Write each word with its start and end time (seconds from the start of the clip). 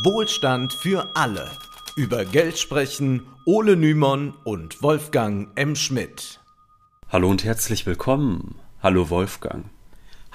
Wohlstand 0.00 0.72
für 0.72 1.14
alle. 1.14 1.50
Über 1.96 2.24
Geld 2.24 2.58
sprechen 2.58 3.26
Ole 3.44 3.76
Nymon 3.76 4.32
und 4.42 4.82
Wolfgang 4.82 5.50
M. 5.54 5.76
Schmidt. 5.76 6.40
Hallo 7.10 7.28
und 7.28 7.44
herzlich 7.44 7.84
willkommen. 7.84 8.54
Hallo 8.82 9.10
Wolfgang. 9.10 9.66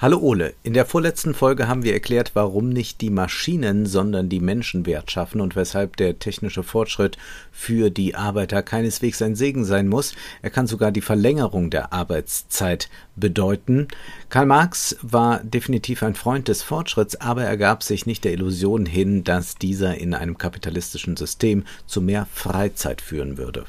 Hallo 0.00 0.18
Ole, 0.18 0.54
in 0.62 0.74
der 0.74 0.86
vorletzten 0.86 1.34
Folge 1.34 1.66
haben 1.66 1.82
wir 1.82 1.92
erklärt, 1.92 2.30
warum 2.34 2.68
nicht 2.68 3.00
die 3.00 3.10
Maschinen, 3.10 3.84
sondern 3.84 4.28
die 4.28 4.38
Menschen 4.38 4.86
Wert 4.86 5.10
schaffen 5.10 5.40
und 5.40 5.56
weshalb 5.56 5.96
der 5.96 6.20
technische 6.20 6.62
Fortschritt 6.62 7.18
für 7.50 7.90
die 7.90 8.14
Arbeiter 8.14 8.62
keineswegs 8.62 9.20
ein 9.22 9.34
Segen 9.34 9.64
sein 9.64 9.88
muss. 9.88 10.14
Er 10.40 10.50
kann 10.50 10.68
sogar 10.68 10.92
die 10.92 11.00
Verlängerung 11.00 11.70
der 11.70 11.92
Arbeitszeit 11.92 12.88
bedeuten. 13.16 13.88
Karl 14.28 14.46
Marx 14.46 14.96
war 15.02 15.42
definitiv 15.42 16.04
ein 16.04 16.14
Freund 16.14 16.46
des 16.46 16.62
Fortschritts, 16.62 17.16
aber 17.16 17.42
er 17.42 17.56
gab 17.56 17.82
sich 17.82 18.06
nicht 18.06 18.22
der 18.22 18.34
Illusion 18.34 18.86
hin, 18.86 19.24
dass 19.24 19.56
dieser 19.56 19.98
in 19.98 20.14
einem 20.14 20.38
kapitalistischen 20.38 21.16
System 21.16 21.64
zu 21.86 22.00
mehr 22.00 22.28
Freizeit 22.32 23.00
führen 23.00 23.36
würde. 23.36 23.64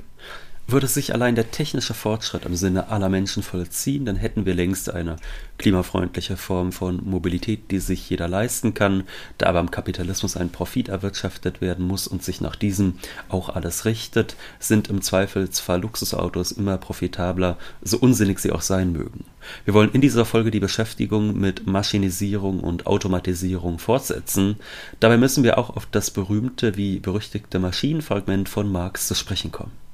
Würde 0.71 0.85
sich 0.85 1.15
allein 1.15 1.33
der 1.33 1.49
technische 1.49 1.95
Fortschritt 1.95 2.45
im 2.45 2.55
Sinne 2.55 2.89
aller 2.89 3.09
Menschen 3.09 3.41
vollziehen, 3.41 4.05
dann 4.05 4.17
hätten 4.17 4.45
wir 4.45 4.53
längst 4.53 4.93
eine 4.93 5.15
klimafreundliche 5.57 6.37
Form 6.37 6.71
von 6.71 7.03
Mobilität, 7.03 7.71
die 7.71 7.79
sich 7.79 8.07
jeder 8.07 8.27
leisten 8.27 8.75
kann, 8.75 9.05
da 9.39 9.47
aber 9.47 9.61
im 9.61 9.71
Kapitalismus 9.71 10.37
ein 10.37 10.51
Profit 10.51 10.89
erwirtschaftet 10.89 11.59
werden 11.59 11.87
muss 11.87 12.05
und 12.05 12.23
sich 12.23 12.39
nach 12.39 12.55
diesem 12.55 12.99
auch 13.29 13.49
alles 13.49 13.85
richtet, 13.85 14.35
sind 14.59 14.89
im 14.89 15.01
Zweifelsfall 15.01 15.81
Luxusautos 15.81 16.51
immer 16.51 16.77
profitabler, 16.77 17.57
so 17.81 17.97
unsinnig 17.97 18.37
sie 18.37 18.51
auch 18.51 18.61
sein 18.61 18.91
mögen. 18.91 19.25
Wir 19.65 19.73
wollen 19.73 19.91
in 19.93 20.01
dieser 20.01 20.23
Folge 20.23 20.51
die 20.51 20.59
Beschäftigung 20.59 21.35
mit 21.39 21.65
Maschinisierung 21.65 22.59
und 22.59 22.85
Automatisierung 22.85 23.79
fortsetzen. 23.79 24.57
Dabei 24.99 25.17
müssen 25.17 25.43
wir 25.43 25.57
auch 25.57 25.75
auf 25.75 25.87
das 25.87 26.11
berühmte 26.11 26.77
wie 26.77 26.99
berüchtigte 26.99 27.57
Maschinenfragment 27.57 28.49
von 28.49 28.71
Marx 28.71 29.07
zu 29.07 29.15
sprechen 29.15 29.51
kommen. 29.51 29.88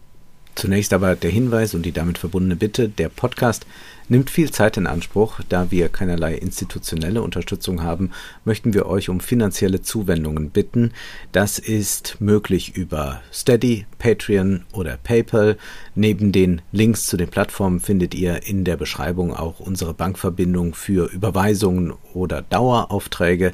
Zunächst 0.56 0.94
aber 0.94 1.16
der 1.16 1.32
Hinweis 1.32 1.74
und 1.76 1.84
die 1.84 1.92
damit 1.92 2.18
verbundene 2.18 2.56
Bitte, 2.56 2.88
der 2.88 3.10
Podcast 3.10 3.66
nimmt 4.08 4.30
viel 4.30 4.52
Zeit 4.52 4.78
in 4.78 4.88
Anspruch. 4.88 5.42
Da 5.50 5.70
wir 5.70 5.90
keinerlei 5.90 6.36
institutionelle 6.36 7.22
Unterstützung 7.22 7.84
haben, 7.84 8.12
möchten 8.46 8.74
wir 8.74 8.86
euch 8.86 9.10
um 9.10 9.20
finanzielle 9.20 9.82
Zuwendungen 9.82 10.52
bitten. 10.52 10.94
Das 11.34 11.60
ist 11.60 12.18
möglich 12.20 12.78
über 12.78 13.22
Steady, 13.34 13.86
Patreon 14.00 14.64
oder 14.72 14.98
PayPal. 14.98 15.58
Neben 15.94 16.32
den 16.32 16.62
Links 16.72 17.06
zu 17.06 17.18
den 17.18 17.30
Plattformen 17.30 17.82
findet 17.82 18.16
ihr 18.16 18.48
in 18.48 18.64
der 18.64 18.78
Beschreibung 18.78 19.34
auch 19.34 19.60
unsere 19.60 19.94
Bankverbindung 19.94 20.74
für 20.74 21.12
Überweisungen 21.12 21.94
oder 22.14 22.42
Daueraufträge. 22.44 23.52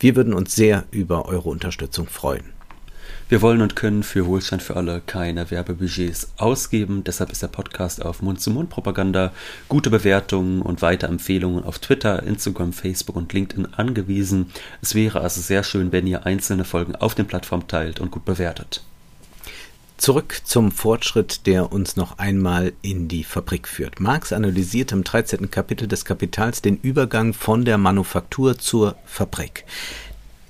Wir 0.00 0.16
würden 0.16 0.34
uns 0.34 0.56
sehr 0.56 0.84
über 0.90 1.26
eure 1.26 1.48
Unterstützung 1.48 2.08
freuen. 2.08 2.59
Wir 3.30 3.42
wollen 3.42 3.62
und 3.62 3.76
können 3.76 4.02
für 4.02 4.26
Wohlstand 4.26 4.60
für 4.60 4.74
alle 4.74 5.00
keine 5.06 5.52
Werbebudgets 5.52 6.32
ausgeben. 6.36 7.04
Deshalb 7.04 7.30
ist 7.30 7.44
der 7.44 7.46
Podcast 7.46 8.04
auf 8.04 8.22
Mund-zu-Mund-Propaganda, 8.22 9.32
gute 9.68 9.88
Bewertungen 9.88 10.62
und 10.62 10.82
Weiterempfehlungen 10.82 11.62
auf 11.62 11.78
Twitter, 11.78 12.24
Instagram, 12.24 12.72
Facebook 12.72 13.14
und 13.14 13.32
LinkedIn 13.32 13.72
angewiesen. 13.74 14.50
Es 14.82 14.96
wäre 14.96 15.20
also 15.20 15.40
sehr 15.40 15.62
schön, 15.62 15.92
wenn 15.92 16.08
ihr 16.08 16.26
einzelne 16.26 16.64
Folgen 16.64 16.96
auf 16.96 17.14
den 17.14 17.28
Plattformen 17.28 17.68
teilt 17.68 18.00
und 18.00 18.10
gut 18.10 18.24
bewertet. 18.24 18.82
Zurück 19.96 20.40
zum 20.42 20.72
Fortschritt, 20.72 21.46
der 21.46 21.70
uns 21.70 21.94
noch 21.94 22.18
einmal 22.18 22.72
in 22.82 23.06
die 23.06 23.22
Fabrik 23.22 23.68
führt. 23.68 24.00
Marx 24.00 24.32
analysiert 24.32 24.90
im 24.90 25.04
13. 25.04 25.52
Kapitel 25.52 25.86
des 25.86 26.04
Kapitals 26.04 26.62
den 26.62 26.78
Übergang 26.78 27.32
von 27.32 27.64
der 27.64 27.78
Manufaktur 27.78 28.58
zur 28.58 28.96
Fabrik. 29.04 29.66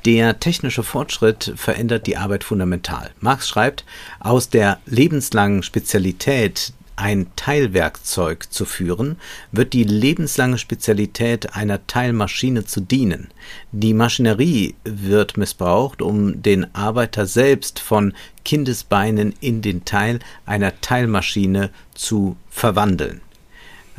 Der 0.05 0.41
technische 0.41 0.83
Fortschritt 0.83 1.53
verändert 1.57 2.07
die 2.07 2.17
Arbeit 2.17 2.45
fundamental. 2.45 3.11
Marx 3.21 3.49
schreibt, 3.49 3.85
aus 4.19 4.49
der 4.49 4.79
lebenslangen 4.87 5.63
Spezialität 5.63 6.73
ein 6.97 7.27
Teilwerkzeug 7.37 8.53
zu 8.53 8.65
führen, 8.65 9.17
wird 9.53 9.73
die 9.73 9.85
lebenslange 9.85 10.59
Spezialität 10.59 11.55
einer 11.55 11.87
Teilmaschine 11.87 12.65
zu 12.65 12.81
dienen. 12.81 13.29
Die 13.73 13.95
Maschinerie 13.95 14.75
wird 14.85 15.37
missbraucht, 15.37 16.03
um 16.03 16.43
den 16.43 16.75
Arbeiter 16.75 17.27
selbst 17.27 17.79
von 17.79 18.13
Kindesbeinen 18.45 19.35
in 19.41 19.63
den 19.63 19.85
Teil 19.85 20.19
einer 20.45 20.81
Teilmaschine 20.81 21.71
zu 21.95 22.37
verwandeln. 22.51 23.23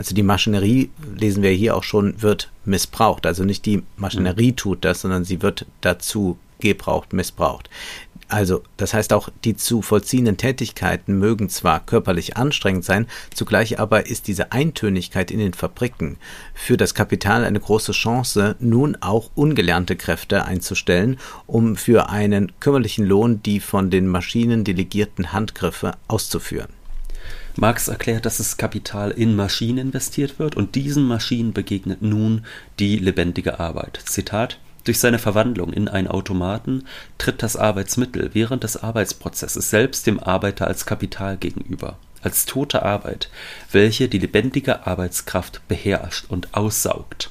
Also 0.01 0.15
die 0.15 0.23
Maschinerie, 0.23 0.89
lesen 1.15 1.43
wir 1.43 1.51
hier 1.51 1.77
auch 1.77 1.83
schon, 1.83 2.19
wird 2.23 2.49
missbraucht. 2.65 3.27
Also 3.27 3.43
nicht 3.43 3.67
die 3.67 3.83
Maschinerie 3.97 4.49
mhm. 4.49 4.55
tut 4.55 4.83
das, 4.83 5.01
sondern 5.01 5.25
sie 5.25 5.43
wird 5.43 5.67
dazu 5.81 6.39
gebraucht, 6.59 7.13
missbraucht. 7.13 7.69
Also, 8.27 8.63
das 8.77 8.95
heißt 8.95 9.13
auch, 9.13 9.29
die 9.43 9.55
zu 9.55 9.83
vollziehenden 9.83 10.37
Tätigkeiten 10.37 11.19
mögen 11.19 11.49
zwar 11.49 11.85
körperlich 11.85 12.35
anstrengend 12.35 12.83
sein, 12.83 13.05
zugleich 13.31 13.79
aber 13.79 14.07
ist 14.07 14.27
diese 14.27 14.51
Eintönigkeit 14.51 15.29
in 15.29 15.37
den 15.37 15.53
Fabriken 15.53 16.17
für 16.55 16.77
das 16.77 16.95
Kapital 16.95 17.43
eine 17.43 17.59
große 17.59 17.91
Chance, 17.91 18.55
nun 18.59 18.97
auch 19.01 19.29
ungelernte 19.35 19.95
Kräfte 19.95 20.45
einzustellen, 20.45 21.19
um 21.45 21.75
für 21.75 22.09
einen 22.09 22.53
kümmerlichen 22.59 23.05
Lohn 23.05 23.43
die 23.43 23.59
von 23.59 23.91
den 23.91 24.07
Maschinen 24.07 24.63
delegierten 24.63 25.31
Handgriffe 25.31 25.91
auszuführen. 26.07 26.80
Marx 27.55 27.87
erklärt, 27.87 28.25
dass 28.25 28.37
das 28.37 28.57
Kapital 28.57 29.11
in 29.11 29.35
Maschinen 29.35 29.77
investiert 29.77 30.39
wird 30.39 30.55
und 30.55 30.75
diesen 30.75 31.03
Maschinen 31.03 31.53
begegnet 31.53 32.01
nun 32.01 32.45
die 32.79 32.97
lebendige 32.97 33.59
Arbeit. 33.59 33.99
Zitat 34.05 34.59
durch 34.83 34.99
seine 34.99 35.19
Verwandlung 35.19 35.73
in 35.73 35.87
einen 35.87 36.07
Automaten 36.07 36.85
tritt 37.17 37.43
das 37.43 37.55
Arbeitsmittel 37.55 38.31
während 38.33 38.63
des 38.63 38.77
Arbeitsprozesses 38.77 39.69
selbst 39.69 40.07
dem 40.07 40.19
Arbeiter 40.19 40.67
als 40.67 40.85
Kapital 40.85 41.37
gegenüber, 41.37 41.97
als 42.23 42.45
tote 42.45 42.83
Arbeit, 42.83 43.29
welche 43.71 44.09
die 44.09 44.17
lebendige 44.17 44.87
Arbeitskraft 44.87 45.61
beherrscht 45.67 46.25
und 46.29 46.53
aussaugt. 46.55 47.29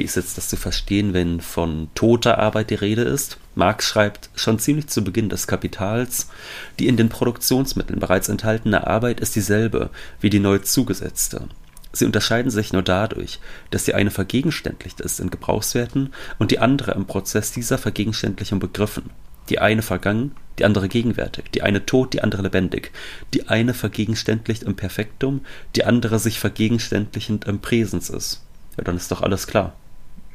Wie 0.00 0.04
ist 0.04 0.16
jetzt 0.16 0.38
das 0.38 0.48
zu 0.48 0.56
verstehen, 0.56 1.12
wenn 1.12 1.42
von 1.42 1.90
toter 1.94 2.38
Arbeit 2.38 2.70
die 2.70 2.74
Rede 2.74 3.02
ist? 3.02 3.36
Marx 3.54 3.84
schreibt 3.84 4.30
schon 4.34 4.58
ziemlich 4.58 4.86
zu 4.86 5.04
Beginn 5.04 5.28
des 5.28 5.46
Kapitals, 5.46 6.30
die 6.78 6.88
in 6.88 6.96
den 6.96 7.10
Produktionsmitteln 7.10 8.00
bereits 8.00 8.30
enthaltene 8.30 8.86
Arbeit 8.86 9.20
ist 9.20 9.36
dieselbe 9.36 9.90
wie 10.18 10.30
die 10.30 10.38
neu 10.38 10.56
zugesetzte. 10.56 11.48
Sie 11.92 12.06
unterscheiden 12.06 12.50
sich 12.50 12.72
nur 12.72 12.80
dadurch, 12.80 13.40
dass 13.70 13.84
die 13.84 13.92
eine 13.92 14.10
vergegenständlicht 14.10 15.02
ist 15.02 15.20
in 15.20 15.28
Gebrauchswerten 15.28 16.14
und 16.38 16.50
die 16.50 16.60
andere 16.60 16.92
im 16.92 17.04
Prozess 17.04 17.52
dieser 17.52 17.76
Vergegenständlichung 17.76 18.58
begriffen. 18.58 19.10
Die 19.50 19.58
eine 19.58 19.82
vergangen, 19.82 20.34
die 20.58 20.64
andere 20.64 20.88
gegenwärtig, 20.88 21.50
die 21.52 21.60
eine 21.60 21.84
tot, 21.84 22.14
die 22.14 22.22
andere 22.22 22.40
lebendig, 22.40 22.90
die 23.34 23.48
eine 23.50 23.74
vergegenständlicht 23.74 24.62
im 24.62 24.76
Perfektum, 24.76 25.44
die 25.76 25.84
andere 25.84 26.18
sich 26.18 26.40
vergegenständlichend 26.40 27.44
im 27.44 27.58
Präsens 27.58 28.08
ist. 28.08 28.40
Ja, 28.78 28.84
dann 28.84 28.96
ist 28.96 29.12
doch 29.12 29.20
alles 29.20 29.46
klar. 29.46 29.74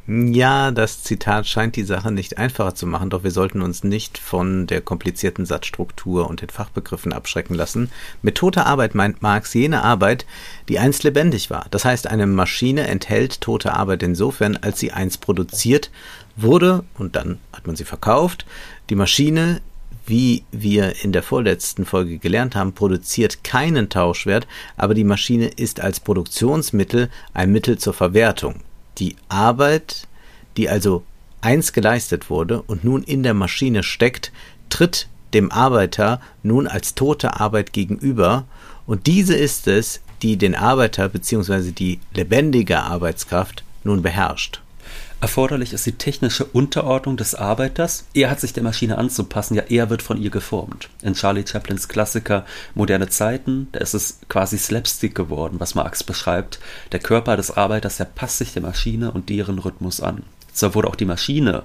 Ja, 0.08 0.70
das 0.70 1.02
Zitat 1.02 1.48
scheint 1.48 1.76
die 1.76 1.84
Sache 1.84 2.12
nicht 2.12 2.38
einfacher 2.38 2.76
zu 2.76 2.86
machen, 2.86 3.10
doch 3.10 3.24
wir 3.24 3.32
sollten 3.32 3.64
uns 3.64 3.84
nicht 3.84 4.20
von 4.20 4.68
der 4.68 4.82
komplizierten 4.82 5.48
Satzstruktur 5.48 6.30
und 6.30 6.42
den 6.42 6.50
Fachbegriffen 6.50 7.12
abschrecken 7.12 7.56
lassen. 7.56 7.90
Mit 8.22 8.36
toter 8.36 8.68
Arbeit 8.68 8.94
meint 8.94 9.24
Marx 9.24 9.56
jene 9.56 9.82
Arbeit, 9.82 10.28
die 10.70 10.78
einst 10.78 11.04
lebendig 11.04 11.50
war. 11.50 11.66
Das 11.72 11.86
heißt, 11.86 12.06
eine 12.06 12.28
Maschine 12.28 12.86
enthält 12.86 13.42
tote 13.42 13.74
Arbeit 13.74 14.04
insofern, 14.04 14.58
als 14.58 14.80
sie 14.80 14.92
einst 14.92 15.22
produziert 15.22 15.90
wurde 16.36 16.84
und 17.00 17.16
dann 17.16 17.40
hat 17.52 17.66
man 17.66 17.76
sie 17.76 17.86
verkauft. 17.86 18.46
Die 18.92 18.96
Maschine, 18.96 19.60
wie 20.06 20.44
wir 20.52 21.04
in 21.04 21.14
der 21.14 21.24
vorletzten 21.24 21.84
Folge 21.84 22.20
gelernt 22.20 22.56
haben, 22.56 22.74
produziert 22.74 23.44
keinen 23.44 23.90
Tauschwert, 23.90 24.46
aber 24.78 24.94
die 24.94 25.04
Maschine 25.04 25.48
ist 25.48 25.80
als 25.80 26.00
Produktionsmittel 26.00 27.10
ein 27.34 27.52
Mittel 27.52 27.80
zur 27.80 27.96
Verwertung. 27.96 28.62
Die 28.98 29.16
Arbeit, 29.30 30.08
die 30.58 30.70
also 30.70 31.04
einst 31.42 31.74
geleistet 31.74 32.30
wurde 32.30 32.62
und 32.62 32.84
nun 32.84 33.04
in 33.04 33.24
der 33.24 33.34
Maschine 33.34 33.84
steckt, 33.84 34.32
tritt 34.70 35.08
dem 35.34 35.52
Arbeiter 35.52 36.22
nun 36.44 36.68
als 36.68 36.96
tote 36.96 37.40
Arbeit 37.40 37.74
gegenüber, 37.74 38.46
und 38.88 39.08
diese 39.08 39.36
ist 39.36 39.68
es, 39.68 40.02
die 40.22 40.38
den 40.38 40.56
Arbeiter 40.56 41.10
bzw. 41.10 41.72
die 41.72 42.00
lebendige 42.14 42.80
Arbeitskraft 42.80 43.64
nun 43.84 44.02
beherrscht. 44.02 44.62
Erforderlich 45.22 45.74
ist 45.74 45.86
die 45.86 45.94
technische 45.94 46.46
Unterordnung 46.46 47.18
des 47.18 47.36
Arbeiters. 47.36 48.06
Er 48.14 48.30
hat 48.30 48.40
sich 48.40 48.54
der 48.54 48.64
Maschine 48.64 48.98
anzupassen, 48.98 49.56
ja, 49.56 49.64
er 49.70 49.90
wird 49.90 50.02
von 50.02 50.22
ihr 50.22 50.30
geformt. 50.30 50.90
In 51.02 51.14
Charlie 51.14 51.46
Chaplins 51.48 51.88
Klassiker 51.88 52.46
Moderne 52.74 53.10
Zeiten, 53.10 53.68
da 53.72 53.80
ist 53.80 53.94
es 53.94 54.20
quasi 54.30 54.58
Slapstick 54.58 55.16
geworden, 55.16 55.60
was 55.60 55.74
Marx 55.74 56.04
beschreibt. 56.04 56.60
Der 56.92 57.00
Körper 57.00 57.38
des 57.38 57.52
Arbeiters, 57.52 57.98
der 57.98 58.06
passt 58.06 58.38
sich 58.38 58.54
der 58.54 58.62
Maschine 58.62 59.12
und 59.12 59.30
deren 59.30 59.60
Rhythmus 59.60 60.02
an. 60.02 60.24
Zwar 60.56 60.74
wurde 60.74 60.88
auch 60.88 60.96
die 60.96 61.06
Maschine 61.06 61.64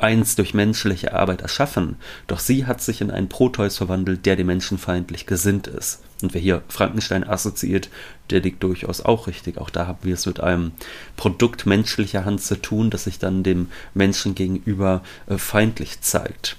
einst 0.00 0.38
durch 0.38 0.52
menschliche 0.52 1.14
Arbeit 1.14 1.42
erschaffen, 1.42 1.96
doch 2.26 2.40
sie 2.40 2.66
hat 2.66 2.82
sich 2.82 3.00
in 3.00 3.12
einen 3.12 3.28
Proteus 3.28 3.76
verwandelt, 3.76 4.26
der 4.26 4.34
dem 4.34 4.48
Menschen 4.48 4.78
feindlich 4.78 5.26
gesinnt 5.26 5.68
ist. 5.68 6.02
Und 6.22 6.34
wer 6.34 6.40
hier 6.40 6.62
Frankenstein 6.66 7.22
assoziiert, 7.22 7.88
der 8.30 8.40
liegt 8.40 8.60
durchaus 8.64 9.00
auch 9.00 9.28
richtig. 9.28 9.58
Auch 9.58 9.70
da 9.70 9.86
haben 9.86 10.00
wir 10.02 10.14
es 10.14 10.26
mit 10.26 10.40
einem 10.40 10.72
Produkt 11.16 11.66
menschlicher 11.66 12.24
Hand 12.24 12.42
zu 12.42 12.60
tun, 12.60 12.90
das 12.90 13.04
sich 13.04 13.20
dann 13.20 13.44
dem 13.44 13.68
Menschen 13.94 14.34
gegenüber 14.34 15.04
äh, 15.28 15.38
feindlich 15.38 16.00
zeigt. 16.00 16.56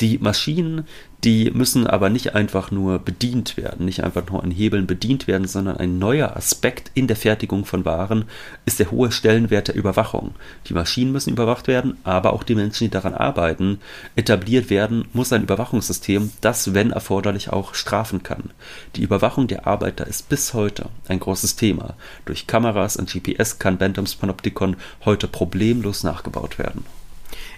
Die 0.00 0.18
Maschinen, 0.18 0.88
die 1.24 1.52
müssen 1.52 1.86
aber 1.86 2.10
nicht 2.10 2.34
einfach 2.34 2.72
nur 2.72 2.98
bedient 2.98 3.56
werden, 3.56 3.86
nicht 3.86 4.02
einfach 4.02 4.26
nur 4.28 4.42
an 4.42 4.50
Hebeln 4.50 4.88
bedient 4.88 5.28
werden, 5.28 5.46
sondern 5.46 5.76
ein 5.76 5.98
neuer 5.98 6.36
Aspekt 6.36 6.90
in 6.94 7.06
der 7.06 7.16
Fertigung 7.16 7.64
von 7.64 7.84
Waren 7.84 8.24
ist 8.66 8.80
der 8.80 8.90
hohe 8.90 9.12
Stellenwert 9.12 9.68
der 9.68 9.76
Überwachung. 9.76 10.34
Die 10.66 10.74
Maschinen 10.74 11.12
müssen 11.12 11.32
überwacht 11.32 11.68
werden, 11.68 11.96
aber 12.02 12.32
auch 12.32 12.42
die 12.42 12.56
Menschen, 12.56 12.84
die 12.84 12.90
daran 12.90 13.14
arbeiten. 13.14 13.78
Etabliert 14.16 14.68
werden 14.68 15.06
muss 15.12 15.32
ein 15.32 15.44
Überwachungssystem, 15.44 16.32
das, 16.40 16.74
wenn 16.74 16.90
erforderlich, 16.90 17.50
auch 17.50 17.74
strafen 17.74 18.24
kann. 18.24 18.50
Die 18.96 19.02
Überwachung 19.02 19.46
der 19.46 19.68
Arbeiter 19.68 20.06
ist 20.06 20.28
bis 20.28 20.54
heute 20.54 20.86
ein 21.06 21.20
großes 21.20 21.54
Thema. 21.54 21.94
Durch 22.24 22.48
Kameras 22.48 22.96
und 22.96 23.12
GPS 23.12 23.60
kann 23.60 23.78
Bantams 23.78 24.16
Panoptikon 24.16 24.76
heute 25.04 25.28
problemlos 25.28 26.02
nachgebaut 26.02 26.58
werden. 26.58 26.84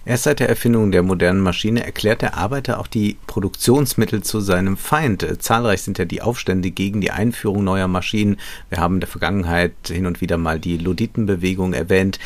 Erst 0.04 0.24
seit 0.24 0.40
der 0.40 0.48
Erfindung 0.48 0.92
der 0.92 1.02
modernen 1.02 1.40
Maschine 1.40 1.84
erklärt 1.84 2.22
der 2.22 2.36
Arbeiter 2.36 2.78
auch 2.78 2.86
die 2.86 3.16
Produktionsmittel 3.26 4.22
zu 4.22 4.40
seinem 4.40 4.76
Feind. 4.76 5.26
Zahlreich 5.42 5.82
sind 5.82 5.98
ja 5.98 6.04
die 6.04 6.22
Aufstände 6.22 6.70
gegen 6.70 7.00
die 7.00 7.10
Einführung 7.10 7.64
neuer 7.64 7.88
Maschinen. 7.88 8.38
Wir 8.68 8.78
haben 8.78 8.94
in 8.94 9.00
der 9.00 9.08
Vergangenheit 9.08 9.72
hin 9.86 10.06
und 10.06 10.20
wieder 10.20 10.36
mal 10.36 10.60
die 10.60 10.76
Luditenbewegung 10.76 11.72
erwähnt. 11.72 12.18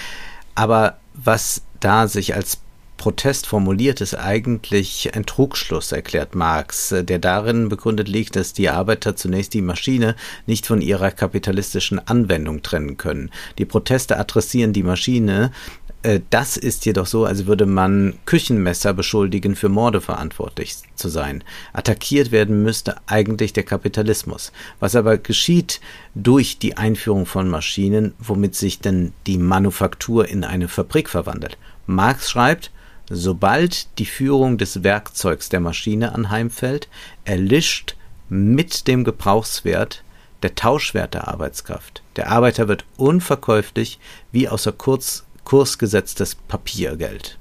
Aber 0.54 0.98
was 1.14 1.62
da 1.80 2.08
sich 2.08 2.34
als 2.34 2.60
Protest 2.98 3.46
formuliert, 3.46 4.00
ist 4.00 4.14
eigentlich 4.14 5.14
ein 5.14 5.24
Trugschluss, 5.24 5.92
erklärt 5.92 6.34
Marx, 6.34 6.92
der 6.92 7.18
darin 7.20 7.68
begründet 7.68 8.08
liegt, 8.08 8.34
dass 8.34 8.52
die 8.52 8.68
Arbeiter 8.68 9.14
zunächst 9.14 9.54
die 9.54 9.62
Maschine 9.62 10.16
nicht 10.46 10.66
von 10.66 10.82
ihrer 10.82 11.12
kapitalistischen 11.12 12.06
Anwendung 12.06 12.62
trennen 12.62 12.96
können. 12.96 13.30
Die 13.56 13.64
Proteste 13.64 14.18
adressieren 14.18 14.72
die 14.72 14.82
Maschine 14.82 15.52
das 16.30 16.56
ist 16.56 16.86
jedoch 16.86 17.06
so, 17.06 17.24
als 17.24 17.46
würde 17.46 17.66
man 17.66 18.14
Küchenmesser 18.24 18.94
beschuldigen, 18.94 19.56
für 19.56 19.68
Morde 19.68 20.00
verantwortlich 20.00 20.76
zu 20.94 21.08
sein. 21.08 21.42
Attackiert 21.72 22.30
werden 22.30 22.62
müsste 22.62 22.96
eigentlich 23.06 23.52
der 23.52 23.64
Kapitalismus. 23.64 24.52
Was 24.78 24.94
aber 24.94 25.18
geschieht 25.18 25.80
durch 26.14 26.58
die 26.58 26.76
Einführung 26.76 27.26
von 27.26 27.48
Maschinen, 27.48 28.14
womit 28.18 28.54
sich 28.54 28.78
denn 28.78 29.12
die 29.26 29.38
Manufaktur 29.38 30.28
in 30.28 30.44
eine 30.44 30.68
Fabrik 30.68 31.08
verwandelt. 31.08 31.58
Marx 31.86 32.30
schreibt, 32.30 32.70
sobald 33.10 33.98
die 33.98 34.06
Führung 34.06 34.56
des 34.56 34.84
Werkzeugs 34.84 35.48
der 35.48 35.60
Maschine 35.60 36.14
anheimfällt, 36.14 36.88
erlischt 37.24 37.96
mit 38.28 38.86
dem 38.86 39.02
Gebrauchswert 39.02 40.04
der 40.42 40.54
Tauschwert 40.54 41.14
der 41.14 41.26
Arbeitskraft. 41.28 42.02
Der 42.16 42.30
Arbeiter 42.30 42.68
wird 42.68 42.84
unverkäuflich 42.96 43.98
wie 44.30 44.48
außer 44.48 44.72
Kurz 44.72 45.24
kursgesetztes 45.48 46.34
Papiergeld. 46.34 47.38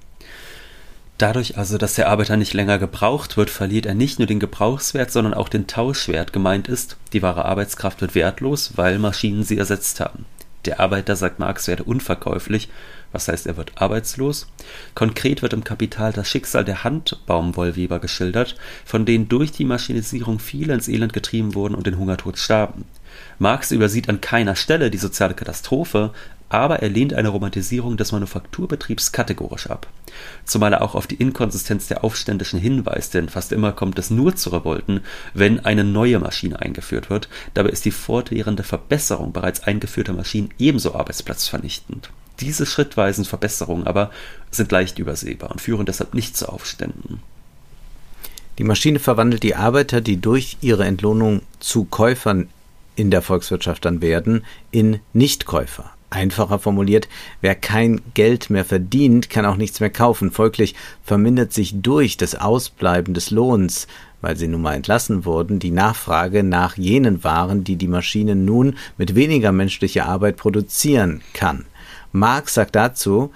Dadurch 1.18 1.58
also, 1.58 1.78
dass 1.78 1.96
der 1.96 2.08
Arbeiter 2.08 2.38
nicht 2.38 2.54
länger 2.54 2.80
gebraucht 2.80 3.36
wird, 3.36 3.50
verliert 3.50 3.86
er 3.86 3.96
nicht 3.96 4.18
nur 4.18 4.28
den 4.28 4.40
Gebrauchswert, 4.40 5.12
sondern 5.12 5.34
auch 5.34 5.50
den 5.50 5.68
Tauschwert. 5.68 6.32
Gemeint 6.32 6.70
ist, 6.70 6.96
die 7.12 7.22
wahre 7.22 7.44
Arbeitskraft 7.44 8.00
wird 8.00 8.16
wertlos, 8.16 8.78
weil 8.78 8.98
Maschinen 8.98 9.44
sie 9.44 9.58
ersetzt 9.58 10.00
haben. 10.00 10.26
Der 10.64 10.80
Arbeiter, 10.80 11.18
sagt 11.18 11.38
Marx, 11.38 11.68
werde 11.68 11.84
unverkäuflich, 11.84 12.70
was 13.12 13.28
heißt, 13.28 13.46
er 13.46 13.58
wird 13.58 13.74
arbeitslos. 13.76 14.48
Konkret 14.96 15.42
wird 15.42 15.52
im 15.52 15.66
Kapital 15.66 16.14
das 16.14 16.30
Schicksal 16.30 16.64
der 16.64 16.86
Handbaumwollweber 16.86 18.00
geschildert, 18.00 18.56
von 18.86 19.06
denen 19.06 19.28
durch 19.28 19.52
die 19.52 19.66
Maschinisierung 19.66 20.40
viele 20.40 20.74
ins 20.74 20.88
Elend 20.88 21.12
getrieben 21.12 21.56
wurden 21.56 21.76
und 21.76 21.88
den 21.88 21.98
Hungertod 21.98 22.38
starben. 22.38 22.86
Marx 23.40 23.72
übersieht 23.72 24.10
an 24.10 24.22
keiner 24.22 24.56
Stelle 24.56 24.92
die 24.92 24.98
soziale 24.98 25.34
Katastrophe, 25.34 26.12
aber 26.50 26.82
er 26.82 26.90
lehnt 26.90 27.14
eine 27.14 27.30
Romantisierung 27.30 27.98
des 27.98 28.12
Manufakturbetriebs 28.12 29.12
kategorisch 29.12 29.70
ab. 29.70 29.88
Zumal 30.46 30.74
er 30.74 30.82
auch 30.82 30.96
auf 30.96 31.08
die 31.08 31.16
Inkonsistenz 31.16 31.88
der 31.88 32.04
Aufständischen 32.04 32.60
hinweist, 32.60 33.14
denn 33.14 33.30
fast 33.30 33.52
immer 33.52 33.72
kommt 33.74 34.00
es 34.00 34.10
nur 34.10 34.36
zu 34.36 34.50
Revolten, 34.50 35.02
wenn 35.34 35.60
eine 35.66 35.84
neue 35.84 36.20
Maschine 36.20 36.60
eingeführt 36.60 37.10
wird. 37.10 37.30
Dabei 37.54 37.70
ist 37.70 37.86
die 37.86 37.92
fortwährende 37.92 38.64
Verbesserung 38.64 39.34
bereits 39.34 39.64
eingeführter 39.64 40.14
Maschinen 40.14 40.50
ebenso 40.58 40.96
arbeitsplatzvernichtend. 40.96 42.10
Diese 42.40 42.66
schrittweisen 42.66 43.26
Verbesserungen 43.26 43.88
aber 43.88 44.12
sind 44.52 44.72
leicht 44.72 45.00
übersehbar 45.00 45.52
und 45.52 45.62
führen 45.62 45.86
deshalb 45.86 46.14
nicht 46.14 46.38
zu 46.38 46.48
Aufständen. 46.50 47.22
Die 48.58 48.64
Maschine 48.64 49.00
verwandelt 49.00 49.44
die 49.44 49.56
Arbeiter, 49.56 50.02
die 50.02 50.20
durch 50.20 50.58
ihre 50.62 50.86
Entlohnung 50.86 51.42
zu 51.60 51.86
Käufern 51.86 52.50
in 52.96 53.12
der 53.12 53.22
Volkswirtschaft 53.22 53.86
dann 53.86 54.02
werden, 54.02 54.44
in 54.72 55.00
Nichtkäufer. 55.14 55.92
Einfacher 56.10 56.58
formuliert, 56.60 57.10
wer 57.42 57.54
kein 57.54 58.02
Geld 58.14 58.50
mehr 58.50 58.64
verdient, 58.64 59.30
kann 59.30 59.46
auch 59.46 59.58
nichts 59.58 59.82
mehr 59.82 59.90
kaufen. 59.90 60.32
Folglich 60.32 60.74
vermindert 61.04 61.52
sich 61.52 61.82
durch 61.82 62.16
das 62.16 62.36
Ausbleiben 62.36 63.14
des 63.14 63.30
Lohns, 63.30 63.88
weil 64.22 64.38
sie 64.38 64.48
nun 64.48 64.62
mal 64.62 64.76
entlassen 64.76 65.26
wurden, 65.26 65.60
die 65.60 65.72
Nachfrage 65.72 66.44
nach 66.44 66.78
jenen 66.78 67.24
Waren, 67.24 67.64
die 67.64 67.76
die 67.76 67.90
Maschine 67.90 68.36
nun 68.36 68.76
mit 68.98 69.16
weniger 69.16 69.52
menschlicher 69.52 70.06
Arbeit 70.06 70.38
produzieren 70.38 71.22
kann. 71.34 71.66
Marx 72.14 72.54
sagt 72.54 72.76
dazu, 72.76 73.32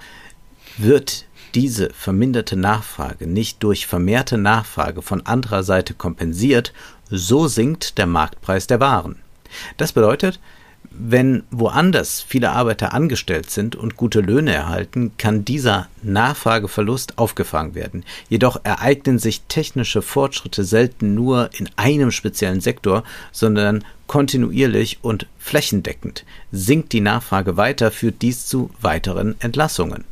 wird 0.78 1.26
diese 1.54 1.90
verminderte 1.90 2.56
Nachfrage 2.56 3.26
nicht 3.26 3.62
durch 3.62 3.86
vermehrte 3.86 4.38
Nachfrage 4.38 5.02
von 5.02 5.26
anderer 5.26 5.62
Seite 5.62 5.92
kompensiert, 5.92 6.72
so 7.10 7.46
sinkt 7.46 7.98
der 7.98 8.06
Marktpreis 8.06 8.66
der 8.66 8.80
Waren. 8.80 9.16
Das 9.76 9.92
bedeutet, 9.92 10.40
wenn 10.98 11.44
woanders 11.50 12.20
viele 12.20 12.50
Arbeiter 12.50 12.92
angestellt 12.94 13.50
sind 13.50 13.76
und 13.76 13.96
gute 13.96 14.20
Löhne 14.20 14.52
erhalten, 14.52 15.12
kann 15.18 15.44
dieser 15.44 15.88
Nachfrageverlust 16.02 17.18
aufgefangen 17.18 17.74
werden. 17.74 18.04
Jedoch 18.28 18.60
ereignen 18.64 19.18
sich 19.18 19.42
technische 19.42 20.02
Fortschritte 20.02 20.64
selten 20.64 21.14
nur 21.14 21.50
in 21.58 21.68
einem 21.76 22.10
speziellen 22.10 22.60
Sektor, 22.60 23.04
sondern 23.32 23.84
kontinuierlich 24.06 24.98
und 25.02 25.26
flächendeckend. 25.38 26.24
Sinkt 26.50 26.92
die 26.92 27.00
Nachfrage 27.00 27.56
weiter, 27.56 27.90
führt 27.90 28.22
dies 28.22 28.46
zu 28.46 28.70
weiteren 28.80 29.36
Entlassungen. 29.40 30.04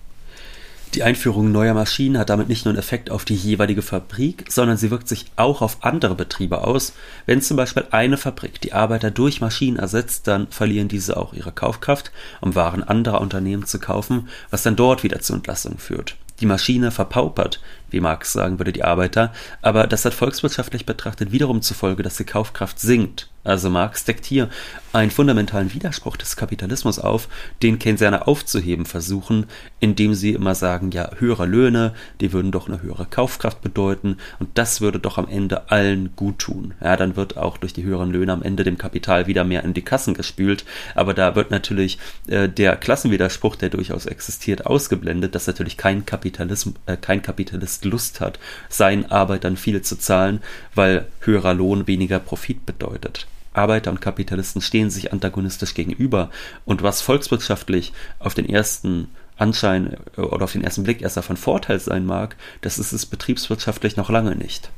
Die 0.94 1.04
Einführung 1.04 1.52
neuer 1.52 1.74
Maschinen 1.74 2.18
hat 2.18 2.30
damit 2.30 2.48
nicht 2.48 2.64
nur 2.64 2.72
einen 2.72 2.80
Effekt 2.80 3.10
auf 3.10 3.24
die 3.24 3.36
jeweilige 3.36 3.80
Fabrik, 3.80 4.46
sondern 4.48 4.76
sie 4.76 4.90
wirkt 4.90 5.06
sich 5.06 5.26
auch 5.36 5.62
auf 5.62 5.84
andere 5.84 6.16
Betriebe 6.16 6.64
aus. 6.64 6.94
Wenn 7.26 7.42
zum 7.42 7.56
Beispiel 7.56 7.86
eine 7.92 8.16
Fabrik 8.16 8.60
die 8.60 8.72
Arbeiter 8.72 9.12
durch 9.12 9.40
Maschinen 9.40 9.76
ersetzt, 9.76 10.26
dann 10.26 10.48
verlieren 10.48 10.88
diese 10.88 11.16
auch 11.16 11.32
ihre 11.32 11.52
Kaufkraft, 11.52 12.10
um 12.40 12.56
Waren 12.56 12.82
anderer 12.82 13.20
Unternehmen 13.20 13.66
zu 13.66 13.78
kaufen, 13.78 14.28
was 14.50 14.64
dann 14.64 14.74
dort 14.74 15.04
wieder 15.04 15.20
zu 15.20 15.32
Entlassungen 15.34 15.78
führt. 15.78 16.16
Die 16.40 16.46
Maschine 16.46 16.90
verpaupert, 16.90 17.60
wie 17.90 18.00
Marx 18.00 18.32
sagen 18.32 18.58
würde, 18.58 18.72
die 18.72 18.84
Arbeiter, 18.84 19.32
aber 19.62 19.86
das 19.86 20.04
hat 20.04 20.14
volkswirtschaftlich 20.14 20.86
betrachtet 20.86 21.32
wiederum 21.32 21.62
zur 21.62 21.76
Folge, 21.76 22.02
dass 22.02 22.16
die 22.16 22.24
Kaufkraft 22.24 22.78
sinkt. 22.80 23.30
Also 23.42 23.70
Marx 23.70 24.04
deckt 24.04 24.26
hier 24.26 24.50
einen 24.92 25.10
fundamentalen 25.10 25.72
Widerspruch 25.72 26.16
des 26.18 26.36
Kapitalismus 26.36 26.98
auf, 26.98 27.28
den 27.62 27.78
Keynesianer 27.78 28.28
aufzuheben 28.28 28.84
versuchen, 28.84 29.46
indem 29.78 30.14
sie 30.14 30.32
immer 30.32 30.54
sagen, 30.54 30.90
ja, 30.90 31.10
höhere 31.18 31.46
Löhne, 31.46 31.94
die 32.20 32.32
würden 32.32 32.52
doch 32.52 32.68
eine 32.68 32.82
höhere 32.82 33.06
Kaufkraft 33.06 33.62
bedeuten 33.62 34.18
und 34.40 34.50
das 34.58 34.80
würde 34.82 34.98
doch 34.98 35.16
am 35.16 35.28
Ende 35.28 35.70
allen 35.70 36.14
gut 36.16 36.40
tun. 36.40 36.74
Ja, 36.82 36.96
dann 36.96 37.16
wird 37.16 37.38
auch 37.38 37.56
durch 37.56 37.72
die 37.72 37.84
höheren 37.84 38.10
Löhne 38.10 38.32
am 38.32 38.42
Ende 38.42 38.64
dem 38.64 38.76
Kapital 38.76 39.26
wieder 39.26 39.44
mehr 39.44 39.64
in 39.64 39.74
die 39.74 39.82
Kassen 39.82 40.12
gespült, 40.12 40.64
aber 40.94 41.14
da 41.14 41.34
wird 41.34 41.50
natürlich 41.50 41.98
äh, 42.26 42.48
der 42.48 42.76
Klassenwiderspruch, 42.76 43.56
der 43.56 43.70
durchaus 43.70 44.04
existiert, 44.04 44.66
ausgeblendet, 44.66 45.34
dass 45.34 45.46
natürlich 45.46 45.78
kein 45.78 46.04
Kapitalismus, 46.04 46.74
äh, 46.86 46.96
kein 46.98 47.22
Kapitalist 47.22 47.79
Lust 47.84 48.20
hat, 48.20 48.38
seinen 48.68 49.06
Arbeitern 49.06 49.56
viel 49.56 49.82
zu 49.82 49.96
zahlen, 49.96 50.42
weil 50.74 51.06
höherer 51.20 51.54
Lohn 51.54 51.86
weniger 51.86 52.18
Profit 52.18 52.66
bedeutet. 52.66 53.26
Arbeiter 53.52 53.90
und 53.90 54.00
Kapitalisten 54.00 54.62
stehen 54.62 54.90
sich 54.90 55.12
antagonistisch 55.12 55.74
gegenüber 55.74 56.30
und 56.64 56.82
was 56.82 57.00
volkswirtschaftlich 57.00 57.92
auf 58.18 58.34
den 58.34 58.48
ersten 58.48 59.08
Anschein 59.36 59.96
äh, 60.16 60.20
oder 60.20 60.44
auf 60.44 60.52
den 60.52 60.62
ersten 60.62 60.84
Blick 60.84 61.02
erst 61.02 61.16
davon 61.16 61.36
Vorteil 61.36 61.80
sein 61.80 62.06
mag, 62.06 62.36
das 62.60 62.78
ist 62.78 62.92
es 62.92 63.06
betriebswirtschaftlich 63.06 63.96
noch 63.96 64.10
lange 64.10 64.36
nicht. 64.36 64.70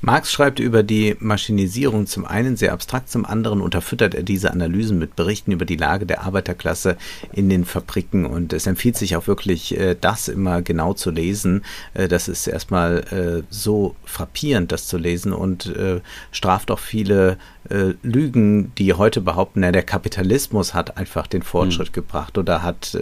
Marx 0.00 0.30
schreibt 0.30 0.60
über 0.60 0.84
die 0.84 1.16
Maschinisierung 1.18 2.06
zum 2.06 2.24
einen 2.24 2.56
sehr 2.56 2.72
abstrakt, 2.72 3.10
zum 3.10 3.26
anderen 3.26 3.60
unterfüttert 3.60 4.14
er 4.14 4.22
diese 4.22 4.52
Analysen 4.52 4.98
mit 4.98 5.16
Berichten 5.16 5.50
über 5.50 5.64
die 5.64 5.76
Lage 5.76 6.06
der 6.06 6.22
Arbeiterklasse 6.22 6.96
in 7.32 7.48
den 7.48 7.64
Fabriken. 7.64 8.24
Und 8.24 8.52
es 8.52 8.68
empfiehlt 8.68 8.96
sich 8.96 9.16
auch 9.16 9.26
wirklich, 9.26 9.76
äh, 9.76 9.96
das 10.00 10.28
immer 10.28 10.62
genau 10.62 10.94
zu 10.94 11.10
lesen. 11.10 11.64
Äh, 11.94 12.06
das 12.06 12.28
ist 12.28 12.46
erstmal 12.46 12.98
äh, 13.10 13.42
so 13.50 13.96
frappierend, 14.04 14.70
das 14.70 14.86
zu 14.86 14.98
lesen 14.98 15.32
und 15.32 15.72
straft 16.30 16.70
auch 16.70 16.78
viele 16.78 17.38
Lügen, 18.02 18.72
die 18.76 18.94
heute 18.94 19.20
behaupten, 19.20 19.60
der 19.60 19.82
Kapitalismus 19.82 20.72
hat 20.72 20.96
einfach 20.96 21.26
den 21.26 21.42
Fortschritt 21.42 21.88
mhm. 21.88 21.92
gebracht 21.92 22.38
oder 22.38 22.62
hat 22.62 22.96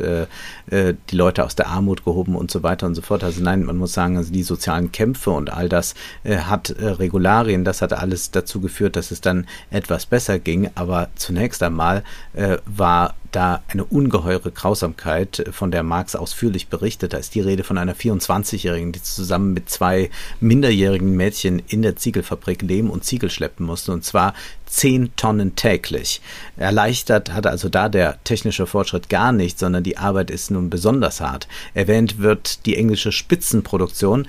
die 0.71 1.17
Leute 1.17 1.45
aus 1.45 1.55
der 1.55 1.69
Armut 1.69 2.05
gehoben 2.05 2.35
und 2.35 2.51
so 2.51 2.63
weiter 2.63 2.87
und 2.87 2.95
so 2.95 3.03
fort. 3.03 3.23
Also 3.23 3.43
nein, 3.43 3.65
man 3.65 3.77
muss 3.77 3.93
sagen, 3.93 4.17
also 4.17 4.33
die 4.33 4.43
sozialen 4.43 4.91
Kämpfe 4.91 5.31
und 5.31 5.53
all 5.53 5.69
das 5.69 5.95
hat 6.25 6.75
Regularien, 6.93 7.65
das 7.65 7.83
hat 7.83 7.93
alles 7.93 8.31
dazu 8.31 8.61
geführt, 8.61 8.97
dass 8.97 9.11
es 9.11 9.21
dann 9.21 9.47
etwas 9.71 10.07
besser 10.07 10.39
ging. 10.39 10.71
Aber 10.75 11.09
zunächst 11.17 11.63
einmal 11.63 12.03
äh, 12.35 12.59
war 12.67 13.15
da 13.33 13.63
eine 13.69 13.85
ungeheure 13.85 14.51
Grausamkeit, 14.51 15.45
von 15.51 15.71
der 15.71 15.83
Marx 15.83 16.17
ausführlich 16.17 16.69
berichtet. 16.69 17.13
Da 17.13 17.19
ist 17.19 17.35
die 17.35 17.41
Rede 17.41 17.65
von 17.65 17.77
einer 17.77 17.95
24-Jährigen, 17.95 18.93
die 18.93 19.03
zusammen 19.03 19.53
mit 19.53 19.69
zwei 19.69 20.11
minderjährigen 20.41 21.15
Mädchen 21.15 21.63
in 21.69 21.83
der 21.83 21.97
Ziegelfabrik 21.97 22.63
Lehm 22.63 22.89
und 22.89 23.05
Ziegel 23.05 23.31
schleppen 23.31 23.67
musste, 23.67 23.93
und 23.93 24.05
zwar 24.05 24.33
zehn 24.65 25.15
Tonnen 25.17 25.55
täglich. 25.55 26.21
Erleichtert 26.57 27.33
hat 27.33 27.47
also 27.47 27.69
da 27.69 27.89
der 27.89 28.23
technische 28.25 28.67
Fortschritt 28.67 29.09
gar 29.09 29.33
nicht, 29.33 29.59
sondern 29.59 29.85
die 29.85 29.99
Arbeit 29.99 30.31
ist 30.31 30.51
nun 30.51 30.71
besonders 30.71 31.21
hart. 31.21 31.47
Erwähnt 31.75 32.19
wird 32.19 32.67
die 32.67 32.77
englische 32.77 33.13
Spitzenproduktion, 33.13 34.27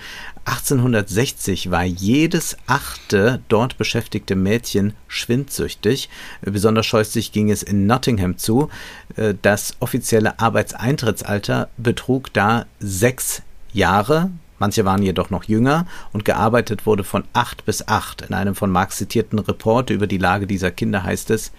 1860 0.48 1.72
war 1.72 1.84
jedes 1.84 2.56
achte 2.68 3.42
dort 3.50 3.77
beschäftigte 3.77 4.38
Mädchen 4.38 4.94
schwindsüchtig. 5.10 6.10
Besonders 6.42 6.86
scheußlich 6.86 7.34
ging 7.34 7.51
es 7.51 7.63
in 7.63 7.86
Nottingham 7.86 8.38
zu. 8.38 8.70
Äh, 9.18 9.34
das 9.42 9.75
offizielle 9.82 10.39
Arbeitseintrittsalter 10.39 11.68
betrug 11.75 12.32
da 12.32 12.66
sechs 12.80 13.42
Jahre. 13.74 14.32
Manche 14.58 14.86
waren 14.86 15.04
jedoch 15.04 15.30
noch 15.30 15.44
jünger 15.44 15.86
und 16.13 16.24
gearbeitet 16.24 16.86
wurde 16.86 17.04
von 17.04 17.25
acht 17.34 17.66
bis 17.66 17.86
acht. 17.88 18.22
In 18.22 18.34
einem 18.34 18.56
von 18.56 18.72
Marx 18.72 18.98
zitierten 18.98 19.39
Report 19.39 19.89
über 19.89 20.08
die 20.08 20.18
Lage 20.18 20.48
dieser 20.48 20.72
Kinder 20.72 21.04
heißt 21.04 21.30
es, 21.30 21.51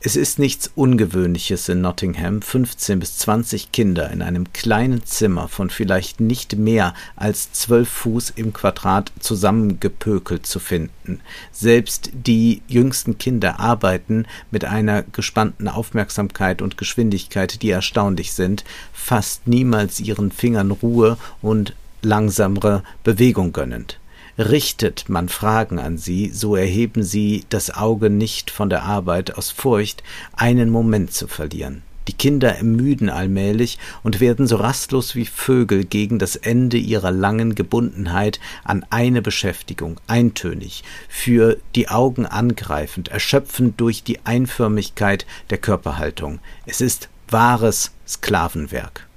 es 0.00 0.14
ist 0.14 0.38
nichts 0.38 0.70
Ungewöhnliches 0.76 1.68
in 1.68 1.80
Nottingham, 1.80 2.40
15 2.40 3.00
bis 3.00 3.18
20 3.18 3.72
Kinder 3.72 4.10
in 4.10 4.22
einem 4.22 4.52
kleinen 4.52 5.04
Zimmer 5.04 5.48
von 5.48 5.70
vielleicht 5.70 6.20
nicht 6.20 6.56
mehr 6.56 6.94
als 7.16 7.52
zwölf 7.52 7.88
Fuß 7.88 8.30
im 8.36 8.52
Quadrat 8.52 9.10
zusammengepökelt 9.18 10.46
zu 10.46 10.60
finden. 10.60 11.20
Selbst 11.50 12.10
die 12.12 12.62
jüngsten 12.68 13.18
Kinder 13.18 13.58
arbeiten 13.58 14.26
mit 14.52 14.64
einer 14.64 15.02
gespannten 15.02 15.66
Aufmerksamkeit 15.66 16.62
und 16.62 16.78
Geschwindigkeit, 16.78 17.60
die 17.62 17.70
erstaunlich 17.70 18.34
sind, 18.34 18.62
fast 18.92 19.48
niemals 19.48 19.98
ihren 19.98 20.30
Fingern 20.30 20.70
Ruhe 20.70 21.18
und 21.42 21.74
langsamere 22.02 22.84
Bewegung 23.02 23.52
gönnend. 23.52 23.98
Richtet 24.38 25.08
man 25.08 25.28
Fragen 25.28 25.80
an 25.80 25.98
sie, 25.98 26.30
so 26.30 26.54
erheben 26.54 27.02
sie 27.02 27.44
das 27.48 27.74
Auge 27.74 28.08
nicht 28.08 28.52
von 28.52 28.70
der 28.70 28.84
Arbeit 28.84 29.36
aus 29.36 29.50
Furcht, 29.50 30.04
einen 30.32 30.70
Moment 30.70 31.12
zu 31.12 31.26
verlieren. 31.26 31.82
Die 32.06 32.12
Kinder 32.12 32.54
ermüden 32.54 33.10
allmählich 33.10 33.78
und 34.04 34.20
werden 34.20 34.46
so 34.46 34.54
rastlos 34.54 35.16
wie 35.16 35.26
Vögel 35.26 35.84
gegen 35.84 36.20
das 36.20 36.36
Ende 36.36 36.76
ihrer 36.76 37.10
langen 37.10 37.56
Gebundenheit 37.56 38.38
an 38.62 38.86
eine 38.90 39.22
Beschäftigung, 39.22 39.98
eintönig, 40.06 40.84
für 41.08 41.58
die 41.74 41.88
Augen 41.88 42.24
angreifend, 42.24 43.08
erschöpfend 43.08 43.80
durch 43.80 44.04
die 44.04 44.24
Einförmigkeit 44.24 45.26
der 45.50 45.58
Körperhaltung. 45.58 46.38
Es 46.64 46.80
ist 46.80 47.08
wahres 47.28 47.90
Sklavenwerk. 48.06 49.07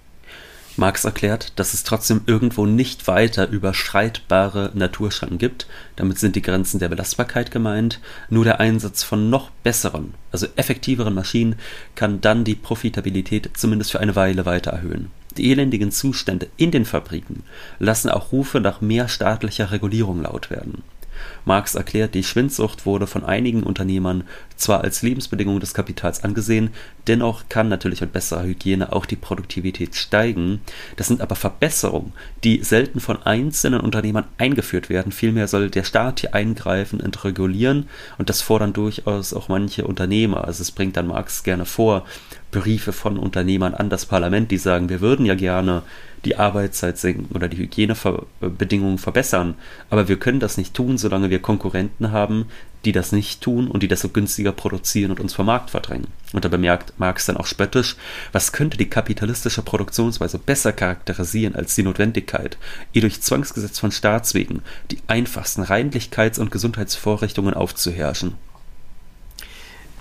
Marx 0.82 1.06
erklärt, 1.06 1.54
dass 1.58 1.76
es 1.76 1.84
trotzdem 1.84 2.22
irgendwo 2.26 2.66
nicht 2.66 3.08
weiter 3.08 3.48
überschreitbare 3.48 4.72
Naturschranken 4.74 5.38
gibt. 5.38 5.68
Damit 5.96 6.18
sind 6.18 6.36
die 6.36 6.42
Grenzen 6.42 6.80
der 6.80 6.90
Belastbarkeit 6.90 7.52
gemeint. 7.52 8.00
Nur 8.32 8.46
der 8.46 8.60
Einsatz 8.60 9.04
von 9.04 9.30
noch 9.30 9.52
besseren, 9.64 10.16
also 10.32 10.48
effektiveren 10.56 11.14
Maschinen 11.14 11.56
kann 11.94 12.20
dann 12.20 12.44
die 12.44 12.56
Profitabilität 12.56 13.52
zumindest 13.54 13.92
für 13.92 14.00
eine 14.00 14.16
Weile 14.16 14.48
weiter 14.48 14.72
erhöhen. 14.72 15.12
Die 15.38 15.52
elendigen 15.52 15.92
Zustände 15.92 16.48
in 16.58 16.72
den 16.72 16.86
Fabriken 16.86 17.44
lassen 17.78 18.10
auch 18.10 18.32
Rufe 18.32 18.60
nach 18.60 18.82
mehr 18.82 19.08
staatlicher 19.08 19.72
Regulierung 19.72 20.24
laut 20.24 20.50
werden. 20.50 20.82
Marx 21.46 21.76
erklärt, 21.76 22.16
die 22.16 22.24
Schwindsucht 22.24 22.88
wurde 22.88 23.06
von 23.06 23.24
einigen 23.24 23.62
Unternehmern 23.62 24.24
zwar 24.62 24.82
als 24.82 25.02
Lebensbedingung 25.02 25.60
des 25.60 25.74
Kapitals 25.74 26.24
angesehen, 26.24 26.70
dennoch 27.08 27.50
kann 27.50 27.68
natürlich 27.68 28.02
mit 28.02 28.14
besserer 28.14 28.44
Hygiene 28.44 28.94
auch 28.94 29.06
die 29.06 29.16
Produktivität 29.16 29.96
steigen. 29.96 30.62
Das 30.96 31.08
sind 31.08 31.22
aber 31.22 31.36
Verbesserungen, 31.36 32.14
die 32.44 32.64
selten 32.64 33.00
von 33.00 33.22
einzelnen 33.24 33.82
Unternehmern 33.82 34.26
eingeführt 34.38 34.90
werden. 34.90 35.12
Vielmehr 35.12 35.48
soll 35.48 35.70
der 35.70 35.84
Staat 35.84 36.22
hier 36.22 36.36
eingreifen 36.36 37.02
und 37.02 37.24
regulieren 37.24 37.90
und 38.18 38.30
das 38.30 38.42
fordern 38.42 38.74
durchaus 38.74 39.34
auch 39.34 39.50
manche 39.50 39.86
Unternehmer. 39.86 40.46
Also 40.46 40.62
es 40.62 40.72
bringt 40.72 40.96
dann 40.96 41.08
Marx 41.08 41.44
gerne 41.44 41.66
vor, 41.66 42.06
Briefe 42.52 42.92
von 42.92 43.18
Unternehmern 43.18 43.74
an 43.74 43.90
das 43.90 44.06
Parlament, 44.06 44.52
die 44.52 44.58
sagen, 44.58 44.90
wir 44.90 45.02
würden 45.02 45.26
ja 45.26 45.36
gerne 45.36 45.84
die 46.26 46.36
Arbeitszeit 46.36 46.98
senken 46.98 47.34
oder 47.34 47.48
die 47.48 47.58
Hygienebedingungen 47.58 48.98
verbessern, 48.98 49.56
aber 49.90 50.08
wir 50.08 50.18
können 50.18 50.40
das 50.40 50.58
nicht 50.58 50.74
tun, 50.74 50.98
solange 50.98 51.30
wir 51.30 51.40
Konkurrenten 51.40 52.12
haben, 52.12 52.46
die 52.86 52.92
das 52.92 53.12
nicht 53.12 53.42
tun 53.42 53.68
und 53.68 53.84
die 53.84 53.88
das 53.88 54.02
so 54.02 54.10
günstiger 54.10 54.51
produzieren 54.52 55.12
und 55.12 55.20
uns 55.20 55.34
vom 55.34 55.46
Markt 55.46 55.70
verdrängen. 55.70 56.08
Und 56.34 56.46
da 56.46 56.50
bemerkt 56.50 56.94
Marx 56.98 57.26
dann 57.26 57.38
auch 57.38 57.46
spöttisch, 57.46 57.96
was 58.32 58.52
könnte 58.52 58.78
die 58.78 58.90
kapitalistische 58.90 59.62
Produktionsweise 59.62 60.38
besser 60.40 60.72
charakterisieren 60.72 61.56
als 61.56 61.76
die 61.76 61.84
Notwendigkeit, 61.84 62.58
ihr 62.94 63.02
durch 63.02 63.22
Zwangsgesetz 63.22 63.80
von 63.80 63.92
Staatswegen 63.92 64.62
die 64.92 65.00
einfachsten 65.08 65.64
Reinlichkeits- 65.64 66.40
und 66.40 66.52
Gesundheitsvorrichtungen 66.52 67.54
aufzuherrschen 67.54 68.36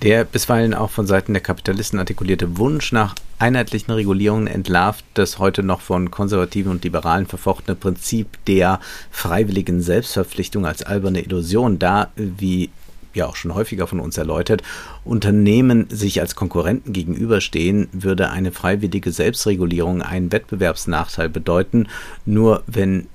der 0.01 0.23
bisweilen 0.23 0.73
auch 0.73 0.89
von 0.89 1.05
Seiten 1.05 1.33
der 1.33 1.43
Kapitalisten 1.43 1.99
artikulierte 1.99 2.57
Wunsch 2.57 2.91
nach 2.91 3.13
einheitlichen 3.37 3.91
Regulierungen 3.91 4.47
entlarvt 4.47 5.05
das 5.13 5.37
heute 5.37 5.61
noch 5.61 5.81
von 5.81 6.09
Konservativen 6.09 6.71
und 6.71 6.83
Liberalen 6.83 7.27
verfochtene 7.27 7.75
Prinzip 7.75 8.43
der 8.45 8.79
freiwilligen 9.11 9.81
Selbstverpflichtung 9.81 10.65
als 10.65 10.81
alberne 10.81 11.21
Illusion, 11.21 11.77
da, 11.77 12.11
wie 12.15 12.71
ja 13.13 13.27
auch 13.27 13.35
schon 13.35 13.53
häufiger 13.55 13.87
von 13.87 13.99
uns 13.99 14.17
erläutert, 14.17 14.63
Unternehmen 15.03 15.87
sich 15.89 16.21
als 16.21 16.35
Konkurrenten 16.35 16.93
gegenüberstehen, 16.93 17.89
würde 17.91 18.29
eine 18.29 18.51
freiwillige 18.51 19.11
Selbstregulierung 19.11 20.01
einen 20.01 20.31
Wettbewerbsnachteil 20.31 21.29
bedeuten, 21.29 21.87
nur 22.25 22.63
wenn 22.67 23.07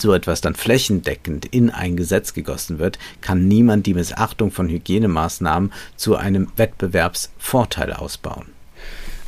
so 0.00 0.14
etwas 0.14 0.40
dann 0.40 0.54
flächendeckend 0.54 1.46
in 1.46 1.70
ein 1.70 1.96
Gesetz 1.96 2.32
gegossen 2.32 2.78
wird, 2.78 2.98
kann 3.20 3.48
niemand 3.48 3.86
die 3.86 3.94
Missachtung 3.94 4.50
von 4.50 4.68
Hygienemaßnahmen 4.68 5.72
zu 5.96 6.16
einem 6.16 6.48
Wettbewerbsvorteil 6.56 7.92
ausbauen. 7.92 8.46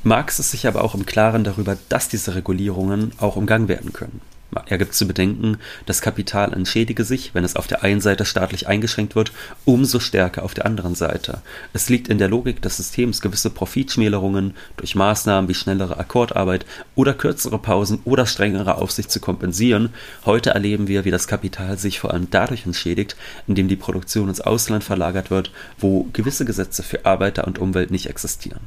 Marx 0.02 0.38
ist 0.38 0.50
sich 0.50 0.66
aber 0.66 0.82
auch 0.82 0.94
im 0.94 1.06
Klaren 1.06 1.44
darüber, 1.44 1.76
dass 1.88 2.08
diese 2.08 2.34
Regulierungen 2.34 3.12
auch 3.18 3.36
umgangen 3.36 3.68
werden 3.68 3.92
können. 3.92 4.20
Er 4.66 4.76
gibt 4.76 4.94
zu 4.94 5.06
bedenken, 5.06 5.56
das 5.86 6.02
Kapital 6.02 6.52
entschädige 6.52 7.04
sich, 7.04 7.34
wenn 7.34 7.44
es 7.44 7.56
auf 7.56 7.66
der 7.66 7.82
einen 7.82 8.02
Seite 8.02 8.26
staatlich 8.26 8.68
eingeschränkt 8.68 9.16
wird, 9.16 9.32
umso 9.64 9.98
stärker 9.98 10.42
auf 10.42 10.52
der 10.52 10.66
anderen 10.66 10.94
Seite. 10.94 11.40
Es 11.72 11.88
liegt 11.88 12.08
in 12.08 12.18
der 12.18 12.28
Logik 12.28 12.60
des 12.60 12.76
Systems, 12.76 13.22
gewisse 13.22 13.48
Profitschmälerungen 13.48 14.54
durch 14.76 14.94
Maßnahmen 14.94 15.48
wie 15.48 15.54
schnellere 15.54 15.98
Akkordarbeit 15.98 16.66
oder 16.94 17.14
kürzere 17.14 17.58
Pausen 17.58 18.00
oder 18.04 18.26
strengere 18.26 18.76
Aufsicht 18.76 19.10
zu 19.10 19.20
kompensieren. 19.20 19.90
Heute 20.26 20.50
erleben 20.50 20.86
wir, 20.86 21.06
wie 21.06 21.10
das 21.10 21.26
Kapital 21.26 21.78
sich 21.78 22.00
vor 22.00 22.12
allem 22.12 22.28
dadurch 22.30 22.66
entschädigt, 22.66 23.16
indem 23.46 23.68
die 23.68 23.76
Produktion 23.76 24.28
ins 24.28 24.42
Ausland 24.42 24.84
verlagert 24.84 25.30
wird, 25.30 25.50
wo 25.78 26.08
gewisse 26.12 26.44
Gesetze 26.44 26.82
für 26.82 27.06
Arbeiter 27.06 27.46
und 27.46 27.58
Umwelt 27.58 27.90
nicht 27.90 28.10
existieren. 28.10 28.60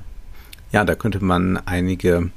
Ja, 0.71 0.83
da 0.83 0.95
könnte 0.95 1.23
man 1.23 1.57
einige 1.65 2.31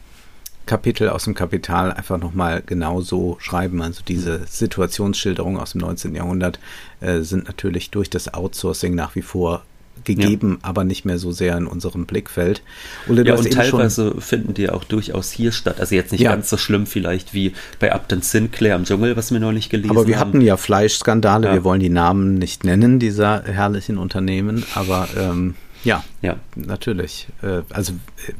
Kapitel 0.69 1.09
aus 1.09 1.25
dem 1.25 1.35
Kapital 1.35 1.93
einfach 1.93 2.19
nochmal 2.19 2.63
genau 2.65 3.01
so 3.01 3.37
schreiben. 3.41 3.83
Also 3.83 4.03
diese 4.07 4.43
Situationsschilderungen 4.47 5.61
aus 5.61 5.73
dem 5.73 5.81
19. 5.81 6.15
Jahrhundert 6.15 6.61
äh, 7.01 7.21
sind 7.23 7.47
natürlich 7.47 7.91
durch 7.91 8.11
das 8.11 8.33
Outsourcing 8.33 8.95
nach 8.95 9.17
wie 9.17 9.23
vor 9.23 9.63
gegeben, 10.05 10.59
ja. 10.63 10.69
aber 10.69 10.85
nicht 10.85 11.05
mehr 11.05 11.19
so 11.19 11.33
sehr 11.33 11.57
in 11.57 11.67
unserem 11.67 12.07
Blickfeld. 12.07 12.63
Ole, 13.09 13.27
ja, 13.27 13.35
und 13.35 13.51
teilweise 13.53 14.21
finden 14.21 14.55
die 14.55 14.71
auch 14.71 14.85
durchaus 14.85 15.33
hier 15.33 15.51
statt. 15.51 15.81
Also 15.81 15.95
jetzt 15.95 16.13
nicht 16.13 16.21
ja. 16.21 16.31
ganz 16.31 16.49
so 16.49 16.57
schlimm 16.57 16.87
vielleicht 16.87 17.35
wie 17.35 17.53
bei 17.81 17.93
Upton 17.93 18.23
Sinclair 18.23 18.77
im 18.77 18.85
Dschungel, 18.85 19.17
was 19.17 19.33
wir 19.33 19.41
neulich 19.41 19.71
gelesen 19.71 19.91
haben. 19.91 19.99
Aber 19.99 20.07
wir 20.07 20.21
haben. 20.21 20.29
hatten 20.29 20.41
ja 20.41 20.57
Fleischskandale. 20.57 21.49
Ja. 21.49 21.55
Wir 21.55 21.65
wollen 21.65 21.81
die 21.81 21.89
Namen 21.89 22.35
nicht 22.35 22.65
nennen 22.65 23.01
dieser 23.01 23.43
herrlichen 23.43 23.99
Unternehmen, 23.99 24.65
aber 24.75 25.09
ähm, 25.17 25.55
ja, 25.85 26.05
ja, 26.23 26.37
natürlich. 26.55 27.29
Äh, 27.43 27.63
also 27.71 27.93
äh, 28.27 28.33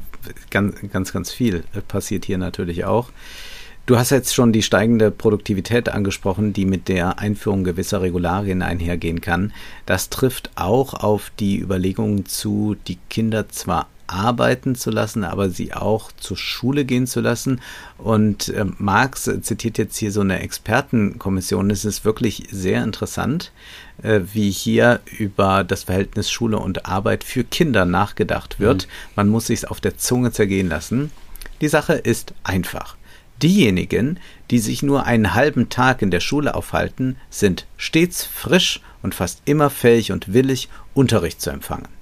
ganz, 0.51 0.77
ganz, 0.93 1.13
ganz 1.13 1.31
viel 1.31 1.65
passiert 1.89 2.25
hier 2.25 2.39
natürlich 2.39 2.85
auch. 2.85 3.11
Du 3.87 3.97
hast 3.97 4.11
jetzt 4.11 4.35
schon 4.35 4.53
die 4.53 4.63
steigende 4.63 5.11
Produktivität 5.11 5.89
angesprochen, 5.89 6.53
die 6.53 6.67
mit 6.67 6.89
der 6.89 7.19
Einführung 7.19 7.65
gewisser 7.65 8.03
Regularien 8.03 8.61
einhergehen 8.61 9.23
kann. 9.23 9.55
Das 9.87 10.11
trifft 10.11 10.51
auch 10.57 10.93
auf 10.93 11.33
die 11.41 11.59
Überlegungen 11.59 12.27
zu, 12.27 12.77
die 12.87 12.99
Kinder 13.09 13.49
zwar 13.49 13.89
arbeiten 14.09 14.75
zu 14.75 14.91
lassen, 14.91 15.23
aber 15.23 15.51
sie 15.51 15.73
auch 15.73 16.11
zur 16.13 16.37
Schule 16.37 16.85
gehen 16.85 17.07
zu 17.07 17.21
lassen. 17.21 17.61
Und 17.97 18.49
äh, 18.49 18.65
Marx 18.79 19.31
zitiert 19.43 19.79
jetzt 19.79 19.97
hier 19.97 20.11
so 20.11 20.21
eine 20.21 20.41
Expertenkommission. 20.41 21.71
Es 21.71 21.85
ist 21.85 22.05
wirklich 22.05 22.49
sehr 22.51 22.83
interessant, 22.83 23.53
äh, 24.03 24.21
wie 24.33 24.51
hier 24.51 25.01
über 25.19 25.65
das 25.65 25.85
Verhältnis 25.85 26.31
Schule 26.31 26.59
und 26.59 26.87
Arbeit 26.87 27.23
für 27.25 27.45
Kinder 27.45 27.85
nachgedacht 27.85 28.59
wird. 28.59 28.87
Mhm. 28.87 28.91
Man 29.17 29.29
muss 29.29 29.47
sich 29.47 29.69
auf 29.69 29.81
der 29.81 29.99
Zunge 29.99 30.33
zergehen 30.33 30.69
lassen. 30.69 31.13
Die 31.61 31.69
Sache 31.69 31.95
ist 31.95 32.35
einfach. 32.45 32.97
Diejenigen, 33.43 34.19
die 34.51 34.59
sich 34.59 34.83
nur 34.83 35.05
einen 35.05 35.35
halben 35.35 35.69
Tag 35.69 36.03
in 36.03 36.11
der 36.11 36.21
Schule 36.21 36.55
aufhalten, 36.55 37.17
sind 37.31 37.67
stets 37.77 38.25
frisch 38.25 38.81
und 39.03 39.15
fast 39.15 39.43
immer 39.45 39.71
fähig 39.71 40.11
und 40.11 40.33
willig, 40.33 40.69
Unterricht 40.95 41.41
zu 41.41 41.51
empfangen. 41.51 41.98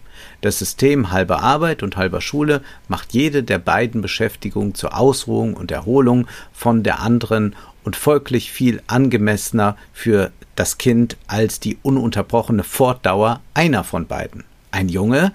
Das 0.46 0.60
System 0.60 1.10
halber 1.10 1.42
Arbeit 1.42 1.82
und 1.82 1.96
halber 1.96 2.20
Schule 2.20 2.62
macht 2.86 3.12
jede 3.12 3.42
der 3.42 3.58
beiden 3.58 4.00
Beschäftigungen 4.00 4.76
zur 4.76 4.96
Ausruhung 4.96 5.54
und 5.54 5.72
Erholung 5.72 6.28
von 6.52 6.84
der 6.84 7.00
anderen 7.00 7.56
und 7.82 7.96
folglich 7.96 8.52
viel 8.52 8.80
angemessener 8.86 9.76
für 9.92 10.30
das 10.54 10.78
Kind 10.78 11.16
als 11.26 11.58
die 11.58 11.78
ununterbrochene 11.82 12.62
Fortdauer 12.62 13.40
einer 13.54 13.82
von 13.82 14.06
beiden. 14.06 14.44
Ein 14.70 14.88
Junge, 14.88 15.32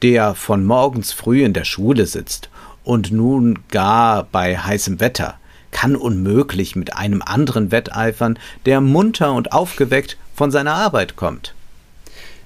der 0.00 0.36
von 0.36 0.64
morgens 0.64 1.10
früh 1.12 1.42
in 1.42 1.54
der 1.54 1.64
Schule 1.64 2.06
sitzt 2.06 2.48
und 2.84 3.10
nun 3.10 3.58
gar 3.68 4.22
bei 4.30 4.56
heißem 4.56 5.00
Wetter, 5.00 5.40
kann 5.72 5.96
unmöglich 5.96 6.76
mit 6.76 6.94
einem 6.96 7.20
anderen 7.20 7.72
wetteifern, 7.72 8.38
der 8.64 8.80
munter 8.80 9.32
und 9.32 9.50
aufgeweckt 9.50 10.18
von 10.36 10.52
seiner 10.52 10.74
Arbeit 10.74 11.16
kommt. 11.16 11.52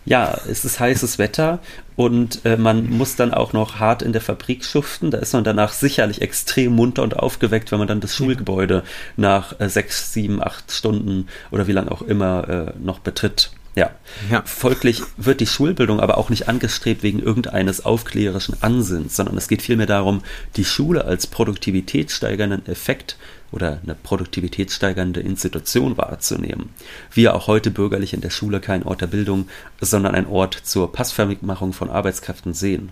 Ja, 0.07 0.39
es 0.49 0.65
ist 0.65 0.79
heißes 0.79 1.19
Wetter 1.19 1.59
und 1.97 2.45
äh, 2.45 2.57
man 2.57 2.89
muss 2.89 3.17
dann 3.17 3.35
auch 3.35 3.53
noch 3.53 3.81
hart 3.81 4.03
in 4.03 4.13
der 4.13 4.23
Fabrik 4.23 4.65
schuften. 4.65 5.11
Da 5.11 5.19
ist 5.19 5.33
man 5.33 5.43
danach 5.43 5.73
sicherlich 5.73 6.23
extrem 6.23 6.77
munter 6.77 7.03
und 7.03 7.19
aufgeweckt, 7.19 7.73
wenn 7.73 7.81
man 7.81 7.89
dann 7.89 8.01
das 8.01 8.15
Schulgebäude 8.15 8.85
nach 9.17 9.59
äh, 9.59 9.69
sechs, 9.69 10.13
sieben, 10.13 10.41
acht 10.41 10.71
Stunden 10.71 11.27
oder 11.51 11.67
wie 11.67 11.73
lange 11.73 11.91
auch 11.91 12.03
immer 12.03 12.49
äh, 12.49 12.73
noch 12.79 13.01
betritt. 13.01 13.51
Ja. 13.75 13.91
ja. 14.31 14.43
Folglich 14.47 15.03
wird 15.17 15.41
die 15.41 15.47
Schulbildung 15.47 16.01
aber 16.01 16.17
auch 16.17 16.31
nicht 16.31 16.49
angestrebt 16.49 17.03
wegen 17.03 17.21
irgendeines 17.21 17.85
aufklärerischen 17.85 18.57
Ansinns, 18.63 19.17
sondern 19.17 19.37
es 19.37 19.49
geht 19.49 19.61
vielmehr 19.61 19.87
darum, 19.87 20.23
die 20.57 20.65
Schule 20.65 21.05
als 21.05 21.27
produktivitätssteigernden 21.27 22.67
Effekt 22.67 23.19
oder 23.53 23.81
eine 23.83 23.95
produktivitätssteigernde 23.95 25.21
Institution 25.21 25.97
wahrzunehmen. 25.97 26.71
Wir 27.13 27.35
auch 27.35 27.47
heute 27.47 27.71
bürgerlich 27.71 28.13
in 28.13 28.21
der 28.21 28.31
Schule 28.31 28.61
kein 28.61 28.83
Ort 28.83 29.01
der 29.01 29.07
Bildung, 29.07 29.49
sondern 29.81 30.15
ein 30.15 30.27
Ort 30.27 30.55
zur 30.55 30.93
Passförmigmachung 30.93 31.73
von 31.73 31.91
Arbeitskräften 31.91 32.55
sehen. 32.55 32.91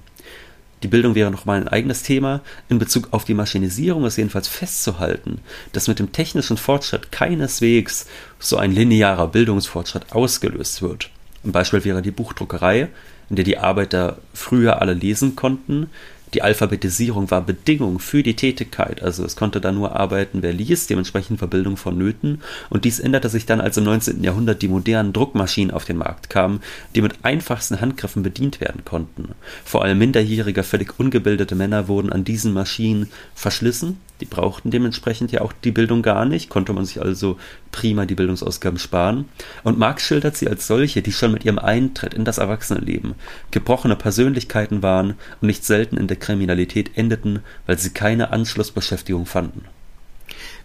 Die 0.83 0.89
Bildung 0.89 1.15
wäre 1.15 1.31
nochmal 1.31 1.61
ein 1.61 1.69
eigenes 1.69 2.03
Thema. 2.03 2.43
In 2.69 2.79
Bezug 2.79 3.09
auf 3.13 3.25
die 3.25 3.33
Maschinisierung 3.33 4.05
ist 4.05 4.19
jedenfalls 4.19 4.49
festzuhalten, 4.49 5.41
dass 5.73 5.89
mit 5.89 5.99
dem 5.99 6.13
technischen 6.13 6.59
Fortschritt 6.59 7.11
keineswegs 7.11 8.07
so 8.39 8.59
ein 8.59 8.71
linearer 8.71 9.29
Bildungsfortschritt 9.29 10.13
ausgelöst 10.13 10.83
wird. 10.83 11.09
Ein 11.43 11.53
Beispiel 11.53 11.85
wäre 11.85 12.03
die 12.03 12.11
Buchdruckerei, 12.11 12.89
in 13.31 13.37
der 13.37 13.47
die 13.47 13.57
Arbeiter 13.57 14.19
früher 14.35 14.83
alle 14.83 14.93
lesen 14.93 15.37
konnten, 15.37 15.89
die 16.35 16.43
Alphabetisierung 16.43 17.31
war 17.31 17.41
Bedingung 17.41 18.01
für 18.01 18.23
die 18.23 18.35
Tätigkeit, 18.35 19.03
also 19.03 19.25
es 19.25 19.37
konnte 19.37 19.61
da 19.61 19.71
nur 19.71 19.95
arbeiten, 19.95 20.43
wer 20.43 20.53
liest, 20.53 20.91
dementsprechend 20.91 21.39
Verbildung 21.39 21.77
vonnöten. 21.77 22.43
Und 22.71 22.85
dies 22.85 22.99
änderte 22.99 23.29
sich 23.29 23.47
dann, 23.47 23.61
als 23.61 23.77
im 23.77 23.85
19. 23.85 24.23
Jahrhundert 24.23 24.61
die 24.61 24.69
modernen 24.69 25.13
Druckmaschinen 25.13 25.73
auf 25.73 25.85
den 25.85 25.97
Markt 25.97 26.31
kamen, 26.31 26.61
die 26.95 27.03
mit 27.03 27.25
einfachsten 27.25 27.81
Handgriffen 27.81 28.23
bedient 28.23 28.61
werden 28.61 28.85
konnten. 28.85 29.31
Vor 29.65 29.83
allem 29.83 29.99
minderjährige, 29.99 30.65
völlig 30.65 30.99
ungebildete 30.99 31.55
Männer 31.55 31.87
wurden 31.87 32.13
an 32.13 32.25
diesen 32.25 32.53
Maschinen 32.53 33.11
verschlissen 33.35 33.99
die 34.21 34.27
brauchten 34.27 34.71
dementsprechend 34.71 35.33
ja 35.33 35.41
auch 35.41 35.53
die 35.53 35.73
Bildung 35.73 36.01
gar 36.03 36.25
nicht, 36.25 36.49
konnte 36.49 36.73
man 36.73 36.85
sich 36.85 37.01
also 37.03 37.37
prima 37.75 38.07
die 38.07 38.15
Bildungsausgaben 38.15 38.79
sparen. 38.79 39.25
Und 39.65 39.79
Marx 39.79 40.05
schildert 40.05 40.37
sie 40.37 40.49
als 40.49 40.69
solche, 40.69 41.03
die 41.03 41.11
schon 41.11 41.33
mit 41.33 41.45
ihrem 41.45 41.59
Eintritt 41.59 42.15
in 42.15 42.25
das 42.25 42.39
Erwachsenenleben 42.39 43.17
gebrochene 43.51 43.97
Persönlichkeiten 43.97 44.81
waren 44.81 45.15
und 45.41 45.49
nicht 45.49 45.65
selten 45.65 45.97
in 45.97 46.07
der 46.07 46.17
Kriminalität 46.17 46.93
endeten, 46.95 47.41
weil 47.67 47.77
sie 47.77 47.91
keine 47.91 48.31
Anschlussbeschäftigung 48.31 49.27
fanden. 49.27 49.65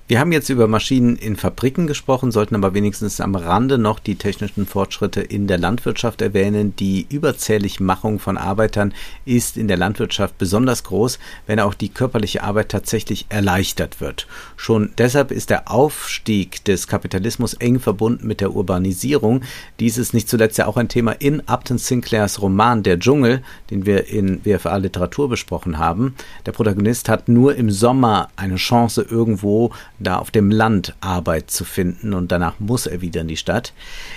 Wir 0.09 0.19
haben 0.19 0.31
jetzt 0.31 0.49
über 0.49 0.67
Maschinen 0.67 1.17
in 1.17 1.35
Fabriken 1.35 1.85
gesprochen, 1.85 2.31
sollten 2.31 2.55
aber 2.55 2.73
wenigstens 2.73 3.21
am 3.21 3.35
Rande 3.35 3.77
noch 3.77 3.99
die 3.99 4.15
technischen 4.15 4.65
Fortschritte 4.65 5.21
in 5.21 5.45
der 5.45 5.59
Landwirtschaft 5.59 6.23
erwähnen. 6.23 6.75
Die 6.77 7.05
Überzähligmachung 7.11 8.17
von 8.17 8.35
Arbeitern 8.35 8.91
ist 9.25 9.55
in 9.55 9.67
der 9.67 9.77
Landwirtschaft 9.77 10.39
besonders 10.39 10.83
groß, 10.83 11.19
wenn 11.45 11.59
auch 11.59 11.75
die 11.75 11.89
körperliche 11.89 12.41
Arbeit 12.41 12.69
tatsächlich 12.69 13.27
erleichtert 13.29 14.01
wird. 14.01 14.25
Schon 14.57 14.93
deshalb 14.97 15.29
ist 15.29 15.51
der 15.51 15.69
Aufstieg 15.69 16.65
des 16.65 16.87
Kapitalismus 16.87 17.53
eng 17.53 17.79
verbunden 17.79 18.25
mit 18.25 18.41
der 18.41 18.55
Urbanisierung. 18.55 19.41
Dies 19.79 19.99
ist 19.99 20.15
nicht 20.15 20.27
zuletzt 20.27 20.57
ja 20.57 20.65
auch 20.65 20.77
ein 20.77 20.89
Thema 20.89 21.11
in 21.11 21.41
Upton 21.41 21.77
Sinclairs 21.77 22.41
Roman 22.41 22.81
Der 22.81 22.97
Dschungel, 22.97 23.43
den 23.69 23.85
wir 23.85 24.07
in 24.07 24.43
WFA 24.43 24.77
Literatur 24.77 25.29
besprochen 25.29 25.77
haben. 25.77 26.15
Der 26.47 26.51
Protagonist 26.51 27.09
hat 27.09 27.29
nur 27.29 27.53
im 27.53 27.69
Sommer 27.69 28.29
eine 28.37 28.55
Chance 28.55 29.05
irgendwo 29.07 29.71
da 29.99 30.17
auf 30.17 30.31
dem 30.31 30.51
Land 30.51 30.95
Arbeit 31.01 31.51
zu 31.51 31.65
finden 31.65 32.13
und 32.13 32.31
danach 32.31 32.59
muss 32.59 32.85
er 32.85 33.01
wieder 33.01 33.21
in 33.21 33.27
die 33.27 33.37
Stadt. 33.37 33.73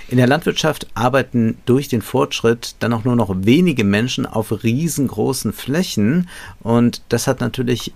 In 0.07 0.17
der 0.17 0.27
Landwirtschaft 0.27 0.87
arbeiten 0.93 1.57
durch 1.65 1.87
den 1.87 2.01
Fortschritt 2.01 2.75
dann 2.79 2.93
auch 2.93 3.03
nur 3.03 3.15
noch 3.15 3.33
wenige 3.35 3.83
Menschen 3.83 4.25
auf 4.25 4.63
riesengroßen 4.63 5.53
Flächen 5.53 6.29
und 6.61 7.01
das 7.09 7.27
hat 7.27 7.41
natürlich 7.41 7.93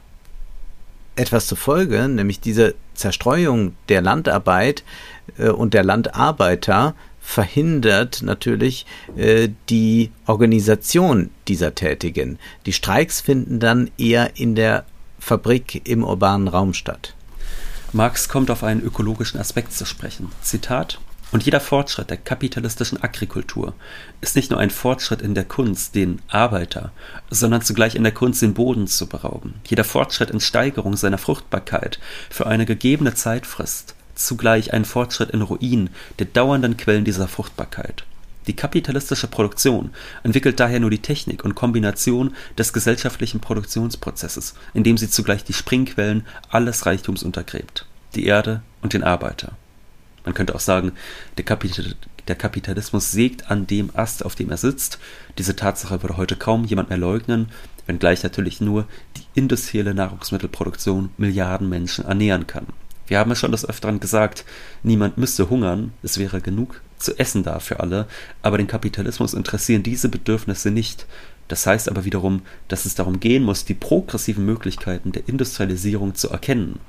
etwas 1.15 1.47
zur 1.47 1.57
Folge, 1.57 2.07
nämlich 2.07 2.39
diese 2.39 2.75
Zerstreuung 2.93 3.75
der 3.89 4.01
Landarbeit 4.01 4.83
äh, 5.37 5.49
und 5.49 5.73
der 5.73 5.83
Landarbeiter 5.83 6.95
verhindert 7.19 8.21
natürlich 8.21 8.85
äh, 9.17 9.49
die 9.69 10.11
Organisation 10.27 11.29
dieser 11.47 11.75
Tätigen. 11.75 12.39
Die 12.65 12.71
Streiks 12.71 13.19
finden 13.19 13.59
dann 13.59 13.91
eher 13.97 14.37
in 14.37 14.55
der 14.55 14.85
Fabrik 15.19 15.81
im 15.89 16.05
urbanen 16.05 16.47
Raum 16.47 16.73
statt. 16.73 17.16
Marx 17.93 18.27
kommt 18.27 18.51
auf 18.51 18.63
einen 18.63 18.81
ökologischen 18.81 19.39
Aspekt 19.39 19.73
zu 19.73 19.85
sprechen. 19.85 20.29
Zitat 20.41 20.99
und 21.31 21.43
jeder 21.43 21.59
Fortschritt 21.59 22.09
der 22.09 22.17
kapitalistischen 22.17 23.01
Agrikultur 23.01 23.73
ist 24.21 24.35
nicht 24.35 24.49
nur 24.49 24.59
ein 24.59 24.69
Fortschritt 24.69 25.21
in 25.21 25.35
der 25.35 25.45
Kunst, 25.45 25.95
den 25.95 26.21
Arbeiter, 26.27 26.91
sondern 27.29 27.61
zugleich 27.61 27.95
in 27.95 28.03
der 28.03 28.13
Kunst, 28.13 28.41
den 28.41 28.53
Boden 28.53 28.87
zu 28.87 29.07
berauben. 29.07 29.55
Jeder 29.65 29.83
Fortschritt 29.83 30.31
in 30.31 30.39
Steigerung 30.39 30.95
seiner 30.95 31.17
Fruchtbarkeit 31.17 31.99
für 32.29 32.47
eine 32.47 32.65
gegebene 32.65 33.13
Zeitfrist, 33.13 33.95
zugleich 34.15 34.73
ein 34.73 34.85
Fortschritt 34.85 35.31
in 35.31 35.41
Ruin 35.41 35.89
der 36.19 36.27
dauernden 36.27 36.77
Quellen 36.77 37.05
dieser 37.05 37.27
Fruchtbarkeit. 37.27 38.05
Die 38.47 38.55
kapitalistische 38.55 39.27
Produktion 39.27 39.91
entwickelt 40.23 40.59
daher 40.59 40.79
nur 40.79 40.89
die 40.89 41.01
Technik 41.01 41.43
und 41.43 41.55
Kombination 41.55 42.33
des 42.57 42.71
gesellschaftlichen 42.71 43.41
Produktionsprozesses, 43.41 44.55
indem 44.73 44.97
sie 44.97 45.09
zugleich 45.09 45.43
die 45.43 45.53
Springquellen 45.53 46.25
alles 46.49 46.85
Reichtums 46.85 47.23
untergräbt, 47.23 47.85
die 48.15 48.25
Erde 48.25 48.61
und 48.81 48.93
den 48.93 49.03
Arbeiter. 49.03 49.57
Man 50.23 50.33
könnte 50.33 50.55
auch 50.55 50.61
sagen, 50.61 50.93
der, 51.37 51.43
Kapital 51.43 51.95
der 52.27 52.35
Kapitalismus 52.35 53.11
sägt 53.11 53.51
an 53.51 53.67
dem 53.67 53.89
Ast, 53.93 54.23
auf 54.25 54.35
dem 54.35 54.49
er 54.49 54.57
sitzt. 54.57 54.99
Diese 55.37 55.55
Tatsache 55.55 56.01
würde 56.01 56.17
heute 56.17 56.35
kaum 56.37 56.63
jemand 56.63 56.89
mehr 56.89 56.97
leugnen, 56.97 57.49
wenngleich 57.85 58.23
natürlich 58.23 58.61
nur 58.61 58.87
die 59.17 59.23
industrielle 59.39 59.93
Nahrungsmittelproduktion 59.93 61.09
Milliarden 61.17 61.67
Menschen 61.69 62.05
ernähren 62.05 62.47
kann. 62.47 62.67
Wir 63.07 63.19
haben 63.19 63.31
es 63.31 63.39
schon 63.39 63.51
des 63.51 63.67
Öfteren 63.67 64.01
gesagt, 64.01 64.43
niemand 64.83 65.17
müsste 65.17 65.49
hungern, 65.49 65.93
es 66.03 66.17
wäre 66.17 66.41
genug 66.41 66.81
zu 66.97 67.17
essen 67.19 67.43
da 67.43 67.59
für 67.59 67.79
alle, 67.79 68.07
aber 68.41 68.57
den 68.57 68.67
Kapitalismus 68.67 69.33
interessieren 69.33 69.83
diese 69.83 70.09
Bedürfnisse 70.09 70.71
nicht. 70.71 71.05
Das 71.47 71.65
heißt 71.65 71.89
aber 71.89 72.05
wiederum, 72.05 72.41
dass 72.67 72.85
es 72.85 72.95
darum 72.95 73.19
gehen 73.19 73.43
muss, 73.43 73.65
die 73.65 73.73
progressiven 73.73 74.45
Möglichkeiten 74.45 75.11
der 75.11 75.27
Industrialisierung 75.27 76.15
zu 76.15 76.29
erkennen 76.29 76.79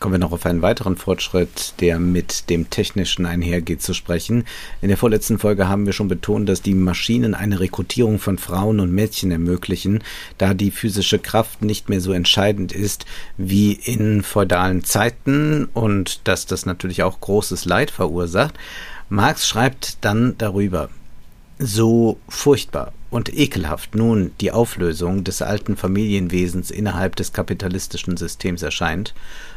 Kommen 0.00 0.14
wir 0.14 0.18
noch 0.18 0.32
auf 0.32 0.44
einen 0.44 0.60
weiteren 0.60 0.96
Fortschritt, 0.96 1.74
der 1.80 1.98
mit 1.98 2.50
dem 2.50 2.68
Technischen 2.68 3.24
einhergeht, 3.24 3.80
zu 3.80 3.94
sprechen. 3.94 4.44
In 4.82 4.88
der 4.88 4.98
vorletzten 4.98 5.38
Folge 5.38 5.68
haben 5.68 5.86
wir 5.86 5.94
schon 5.94 6.08
betont, 6.08 6.48
dass 6.48 6.60
die 6.60 6.74
Maschinen 6.74 7.34
eine 7.34 7.60
Rekrutierung 7.60 8.18
von 8.18 8.36
Frauen 8.36 8.80
und 8.80 8.92
Mädchen 8.92 9.30
ermöglichen, 9.30 10.02
da 10.36 10.52
die 10.52 10.72
physische 10.72 11.18
Kraft 11.18 11.62
nicht 11.62 11.88
mehr 11.88 12.02
so 12.02 12.12
entscheidend 12.12 12.72
ist 12.72 13.06
wie 13.38 13.72
in 13.72 14.22
feudalen 14.22 14.84
Zeiten 14.84 15.68
und 15.72 16.28
dass 16.28 16.44
das 16.44 16.66
natürlich 16.66 17.02
auch 17.02 17.20
großes 17.20 17.64
Leid 17.64 17.90
verursacht. 17.90 18.56
Marx 19.14 19.46
schreibt 19.46 20.04
dann 20.04 20.36
darüber, 20.38 20.90
so 21.60 22.18
furchtbar 22.28 22.92
und 23.10 23.32
ekelhaft 23.32 23.94
nun 23.94 24.32
die 24.40 24.50
Auflösung 24.50 25.22
des 25.22 25.40
alten 25.40 25.76
Familienwesens 25.76 26.72
innerhalb 26.72 27.14
des 27.14 27.32
kapitalistischen 27.32 28.16
Systems 28.16 28.62
erscheint, 28.62 29.14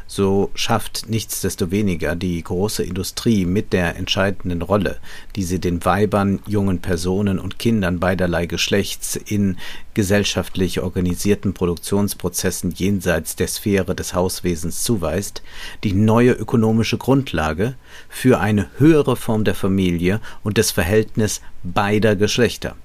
so 0.08 0.50
schafft 0.54 1.08
nichtsdestoweniger 1.08 2.16
die 2.16 2.42
große 2.42 2.82
Industrie 2.82 3.44
mit 3.44 3.72
der 3.74 3.96
entscheidenden 3.96 4.62
Rolle, 4.62 4.96
die 5.36 5.44
sie 5.44 5.60
den 5.60 5.84
Weibern, 5.84 6.40
jungen 6.46 6.80
Personen 6.80 7.38
und 7.38 7.58
Kindern 7.58 8.00
beiderlei 8.00 8.46
Geschlechts 8.46 9.16
in 9.16 9.58
gesellschaftlich 9.92 10.80
organisierten 10.80 11.52
Produktionsprozessen 11.52 12.72
jenseits 12.72 13.36
der 13.36 13.48
Sphäre 13.48 13.94
des 13.94 14.14
Hauswesens 14.14 14.82
zuweist, 14.82 15.42
die 15.84 15.92
neue 15.92 16.32
ökonomische 16.32 16.96
Grundlage 16.96 17.74
für 18.08 18.40
eine 18.40 18.70
höhere 18.78 19.16
Form 19.16 19.44
der 19.44 19.54
Familie 19.54 20.20
und 20.42 20.56
des 20.56 20.70
Verhältnis 20.70 21.42
beider 21.62 22.16
Geschlechter. 22.16 22.76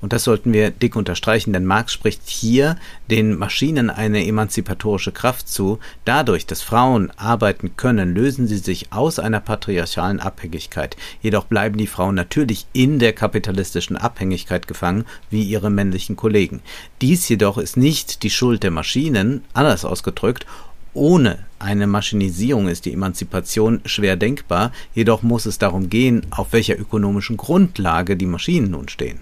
Und 0.00 0.12
das 0.12 0.24
sollten 0.24 0.52
wir 0.52 0.70
dick 0.70 0.96
unterstreichen, 0.96 1.52
denn 1.52 1.64
Marx 1.64 1.92
spricht 1.92 2.28
hier 2.28 2.76
den 3.10 3.36
Maschinen 3.36 3.90
eine 3.90 4.26
emanzipatorische 4.26 5.12
Kraft 5.12 5.48
zu. 5.48 5.78
Dadurch, 6.04 6.46
dass 6.46 6.62
Frauen 6.62 7.10
arbeiten 7.16 7.76
können, 7.76 8.14
lösen 8.14 8.46
sie 8.46 8.58
sich 8.58 8.92
aus 8.92 9.18
einer 9.18 9.40
patriarchalen 9.40 10.20
Abhängigkeit. 10.20 10.96
Jedoch 11.22 11.44
bleiben 11.44 11.78
die 11.78 11.86
Frauen 11.86 12.14
natürlich 12.14 12.66
in 12.72 12.98
der 12.98 13.12
kapitalistischen 13.12 13.96
Abhängigkeit 13.96 14.66
gefangen, 14.66 15.04
wie 15.30 15.42
ihre 15.42 15.70
männlichen 15.70 16.16
Kollegen. 16.16 16.60
Dies 17.00 17.28
jedoch 17.28 17.58
ist 17.58 17.76
nicht 17.76 18.22
die 18.22 18.30
Schuld 18.30 18.62
der 18.62 18.70
Maschinen, 18.70 19.44
anders 19.54 19.84
ausgedrückt, 19.84 20.46
ohne 20.92 21.38
eine 21.60 21.86
Maschinisierung 21.86 22.66
ist 22.66 22.84
die 22.84 22.92
Emanzipation 22.92 23.80
schwer 23.84 24.16
denkbar, 24.16 24.72
jedoch 24.92 25.22
muss 25.22 25.46
es 25.46 25.58
darum 25.58 25.88
gehen, 25.88 26.26
auf 26.30 26.52
welcher 26.52 26.78
ökonomischen 26.78 27.36
Grundlage 27.36 28.16
die 28.16 28.26
Maschinen 28.26 28.72
nun 28.72 28.88
stehen. 28.88 29.20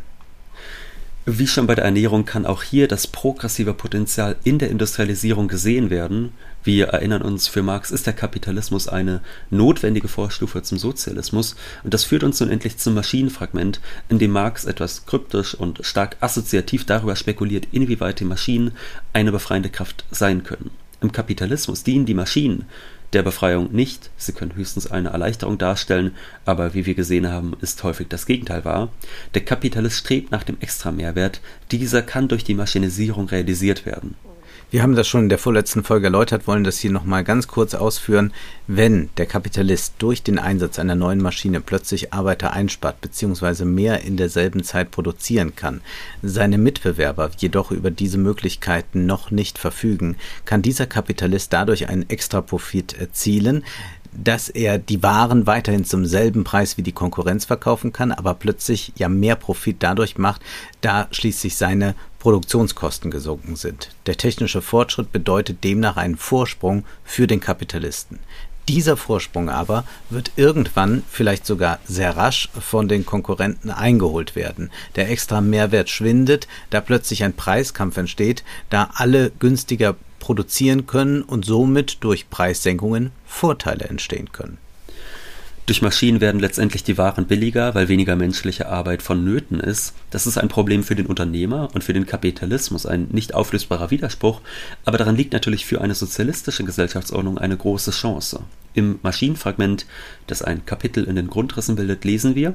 Wie 1.30 1.46
schon 1.46 1.66
bei 1.66 1.74
der 1.74 1.84
Ernährung 1.84 2.24
kann 2.24 2.46
auch 2.46 2.62
hier 2.62 2.88
das 2.88 3.06
progressive 3.06 3.74
Potenzial 3.74 4.36
in 4.44 4.58
der 4.58 4.70
Industrialisierung 4.70 5.46
gesehen 5.46 5.90
werden. 5.90 6.32
Wir 6.64 6.86
erinnern 6.86 7.20
uns, 7.20 7.48
für 7.48 7.62
Marx 7.62 7.90
ist 7.90 8.06
der 8.06 8.14
Kapitalismus 8.14 8.88
eine 8.88 9.20
notwendige 9.50 10.08
Vorstufe 10.08 10.62
zum 10.62 10.78
Sozialismus 10.78 11.54
und 11.84 11.92
das 11.92 12.04
führt 12.04 12.24
uns 12.24 12.40
nun 12.40 12.48
endlich 12.48 12.78
zum 12.78 12.94
Maschinenfragment, 12.94 13.82
in 14.08 14.18
dem 14.18 14.30
Marx 14.30 14.64
etwas 14.64 15.04
kryptisch 15.04 15.54
und 15.54 15.80
stark 15.82 16.16
assoziativ 16.20 16.86
darüber 16.86 17.14
spekuliert, 17.14 17.68
inwieweit 17.72 18.20
die 18.20 18.24
Maschinen 18.24 18.72
eine 19.12 19.30
befreiende 19.30 19.68
Kraft 19.68 20.06
sein 20.10 20.44
können. 20.44 20.70
Im 21.02 21.12
Kapitalismus 21.12 21.82
dienen 21.82 22.06
die 22.06 22.14
Maschinen 22.14 22.64
der 23.12 23.22
Befreiung 23.22 23.72
nicht, 23.72 24.10
sie 24.16 24.32
können 24.32 24.54
höchstens 24.54 24.90
eine 24.90 25.10
Erleichterung 25.10 25.56
darstellen, 25.56 26.14
aber 26.44 26.74
wie 26.74 26.84
wir 26.86 26.94
gesehen 26.94 27.28
haben, 27.28 27.54
ist 27.60 27.82
häufig 27.82 28.08
das 28.08 28.26
Gegenteil 28.26 28.64
wahr. 28.64 28.90
Der 29.34 29.44
Kapitalist 29.44 29.98
strebt 29.98 30.30
nach 30.30 30.44
dem 30.44 30.60
Extramehrwert, 30.60 31.40
dieser 31.72 32.02
kann 32.02 32.28
durch 32.28 32.44
die 32.44 32.54
Maschinisierung 32.54 33.28
realisiert 33.28 33.86
werden. 33.86 34.14
Wir 34.70 34.82
haben 34.82 34.94
das 34.94 35.08
schon 35.08 35.22
in 35.22 35.28
der 35.30 35.38
vorletzten 35.38 35.82
Folge 35.82 36.08
erläutert, 36.08 36.46
wollen 36.46 36.62
das 36.62 36.78
hier 36.78 36.90
nochmal 36.90 37.24
ganz 37.24 37.48
kurz 37.48 37.72
ausführen. 37.72 38.34
Wenn 38.66 39.08
der 39.16 39.24
Kapitalist 39.24 39.94
durch 39.98 40.22
den 40.22 40.38
Einsatz 40.38 40.78
einer 40.78 40.94
neuen 40.94 41.22
Maschine 41.22 41.62
plötzlich 41.62 42.12
Arbeiter 42.12 42.52
einspart 42.52 43.00
bzw. 43.00 43.64
mehr 43.64 44.02
in 44.02 44.18
derselben 44.18 44.62
Zeit 44.62 44.90
produzieren 44.90 45.56
kann, 45.56 45.80
seine 46.20 46.58
Mitbewerber 46.58 47.30
jedoch 47.38 47.70
über 47.70 47.90
diese 47.90 48.18
Möglichkeiten 48.18 49.06
noch 49.06 49.30
nicht 49.30 49.56
verfügen, 49.56 50.16
kann 50.44 50.60
dieser 50.60 50.84
Kapitalist 50.84 51.50
dadurch 51.54 51.88
einen 51.88 52.10
Extraprofit 52.10 52.92
erzielen, 52.92 53.64
dass 54.12 54.48
er 54.48 54.78
die 54.78 55.02
Waren 55.02 55.46
weiterhin 55.46 55.84
zum 55.84 56.04
selben 56.04 56.44
Preis 56.44 56.76
wie 56.76 56.82
die 56.82 56.92
Konkurrenz 56.92 57.44
verkaufen 57.44 57.92
kann, 57.92 58.12
aber 58.12 58.34
plötzlich 58.34 58.92
ja 58.96 59.08
mehr 59.08 59.36
Profit 59.36 59.76
dadurch 59.80 60.18
macht, 60.18 60.42
da 60.80 61.08
schließlich 61.10 61.56
seine 61.56 61.94
Produktionskosten 62.18 63.10
gesunken 63.10 63.56
sind. 63.56 63.90
Der 64.06 64.16
technische 64.16 64.62
Fortschritt 64.62 65.12
bedeutet 65.12 65.62
demnach 65.64 65.96
einen 65.96 66.16
Vorsprung 66.16 66.84
für 67.04 67.26
den 67.26 67.40
Kapitalisten. 67.40 68.18
Dieser 68.68 68.98
Vorsprung 68.98 69.48
aber 69.48 69.84
wird 70.10 70.32
irgendwann, 70.36 71.02
vielleicht 71.08 71.46
sogar 71.46 71.78
sehr 71.86 72.18
rasch, 72.18 72.50
von 72.52 72.86
den 72.86 73.06
Konkurrenten 73.06 73.70
eingeholt 73.70 74.36
werden. 74.36 74.70
Der 74.94 75.10
extra 75.10 75.40
Mehrwert 75.40 75.88
schwindet, 75.88 76.46
da 76.68 76.82
plötzlich 76.82 77.24
ein 77.24 77.32
Preiskampf 77.32 77.96
entsteht, 77.96 78.44
da 78.68 78.90
alle 78.94 79.30
günstiger 79.38 79.96
produzieren 80.18 80.86
können 80.86 81.22
und 81.22 81.46
somit 81.46 81.98
durch 82.04 82.28
Preissenkungen 82.28 83.10
Vorteile 83.26 83.86
entstehen 83.86 84.32
können. 84.32 84.58
Durch 85.68 85.82
Maschinen 85.82 86.22
werden 86.22 86.40
letztendlich 86.40 86.82
die 86.82 86.96
Waren 86.96 87.26
billiger, 87.26 87.74
weil 87.74 87.88
weniger 87.88 88.16
menschliche 88.16 88.70
Arbeit 88.70 89.02
vonnöten 89.02 89.60
ist. 89.60 89.92
Das 90.08 90.26
ist 90.26 90.38
ein 90.38 90.48
Problem 90.48 90.82
für 90.82 90.94
den 90.94 91.04
Unternehmer 91.04 91.68
und 91.74 91.84
für 91.84 91.92
den 91.92 92.06
Kapitalismus, 92.06 92.86
ein 92.86 93.08
nicht 93.12 93.34
auflösbarer 93.34 93.90
Widerspruch, 93.90 94.40
aber 94.86 94.96
daran 94.96 95.14
liegt 95.14 95.34
natürlich 95.34 95.66
für 95.66 95.82
eine 95.82 95.94
sozialistische 95.94 96.64
Gesellschaftsordnung 96.64 97.36
eine 97.36 97.58
große 97.58 97.90
Chance. 97.90 98.44
Im 98.72 98.98
Maschinenfragment, 99.02 99.84
das 100.26 100.40
ein 100.40 100.64
Kapitel 100.64 101.04
in 101.04 101.16
den 101.16 101.28
Grundrissen 101.28 101.76
bildet, 101.76 102.02
lesen 102.02 102.34
wir, 102.34 102.54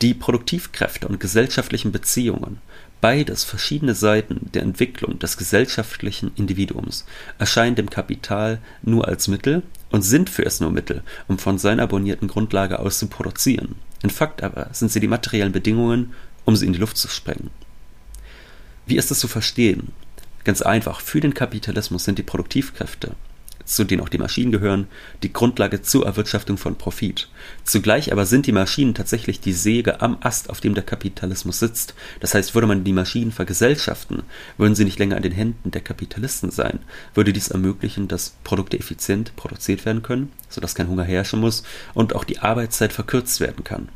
die 0.00 0.14
Produktivkräfte 0.14 1.08
und 1.08 1.20
gesellschaftlichen 1.20 1.92
Beziehungen 1.92 2.62
Beides 3.02 3.44
verschiedene 3.44 3.94
Seiten 3.94 4.50
der 4.54 4.62
Entwicklung 4.62 5.18
des 5.18 5.36
gesellschaftlichen 5.36 6.32
Individuums 6.34 7.04
erscheinen 7.38 7.76
dem 7.76 7.90
Kapital 7.90 8.58
nur 8.82 9.06
als 9.06 9.28
Mittel 9.28 9.62
und 9.96 10.02
sind 10.02 10.28
für 10.28 10.44
es 10.44 10.60
nur 10.60 10.70
Mittel, 10.70 11.02
um 11.26 11.38
von 11.38 11.56
seiner 11.56 11.84
abonnierten 11.84 12.28
Grundlage 12.28 12.80
aus 12.80 12.98
zu 12.98 13.06
produzieren. 13.06 13.76
In 14.02 14.10
Fakt 14.10 14.42
aber 14.42 14.68
sind 14.72 14.92
sie 14.92 15.00
die 15.00 15.08
materiellen 15.08 15.52
Bedingungen, 15.52 16.12
um 16.44 16.54
sie 16.54 16.66
in 16.66 16.74
die 16.74 16.78
Luft 16.78 16.98
zu 16.98 17.08
sprengen. 17.08 17.48
Wie 18.84 18.98
ist 18.98 19.10
das 19.10 19.20
zu 19.20 19.26
verstehen? 19.26 19.92
Ganz 20.44 20.60
einfach, 20.60 21.00
für 21.00 21.20
den 21.20 21.32
Kapitalismus 21.32 22.04
sind 22.04 22.18
die 22.18 22.22
Produktivkräfte 22.22 23.12
zu 23.66 23.84
denen 23.84 24.00
auch 24.00 24.08
die 24.08 24.18
Maschinen 24.18 24.52
gehören, 24.52 24.86
die 25.22 25.32
Grundlage 25.32 25.82
zur 25.82 26.06
Erwirtschaftung 26.06 26.56
von 26.56 26.76
Profit. 26.76 27.28
Zugleich 27.64 28.12
aber 28.12 28.24
sind 28.24 28.46
die 28.46 28.52
Maschinen 28.52 28.94
tatsächlich 28.94 29.40
die 29.40 29.52
Säge 29.52 30.00
am 30.00 30.16
Ast, 30.20 30.48
auf 30.48 30.60
dem 30.60 30.74
der 30.74 30.84
Kapitalismus 30.84 31.58
sitzt. 31.58 31.94
Das 32.20 32.34
heißt, 32.34 32.54
würde 32.54 32.68
man 32.68 32.84
die 32.84 32.92
Maschinen 32.92 33.32
vergesellschaften, 33.32 34.22
würden 34.56 34.74
sie 34.74 34.84
nicht 34.84 34.98
länger 34.98 35.16
in 35.16 35.22
den 35.22 35.32
Händen 35.32 35.70
der 35.72 35.82
Kapitalisten 35.82 36.50
sein. 36.50 36.78
Würde 37.14 37.32
dies 37.32 37.48
ermöglichen, 37.48 38.08
dass 38.08 38.36
Produkte 38.44 38.78
effizient 38.78 39.36
produziert 39.36 39.84
werden 39.84 40.02
können, 40.02 40.32
sodass 40.48 40.74
kein 40.74 40.88
Hunger 40.88 41.04
herrschen 41.04 41.40
muss 41.40 41.64
und 41.92 42.14
auch 42.14 42.24
die 42.24 42.38
Arbeitszeit 42.38 42.92
verkürzt 42.92 43.40
werden 43.40 43.64
kann. 43.64 43.88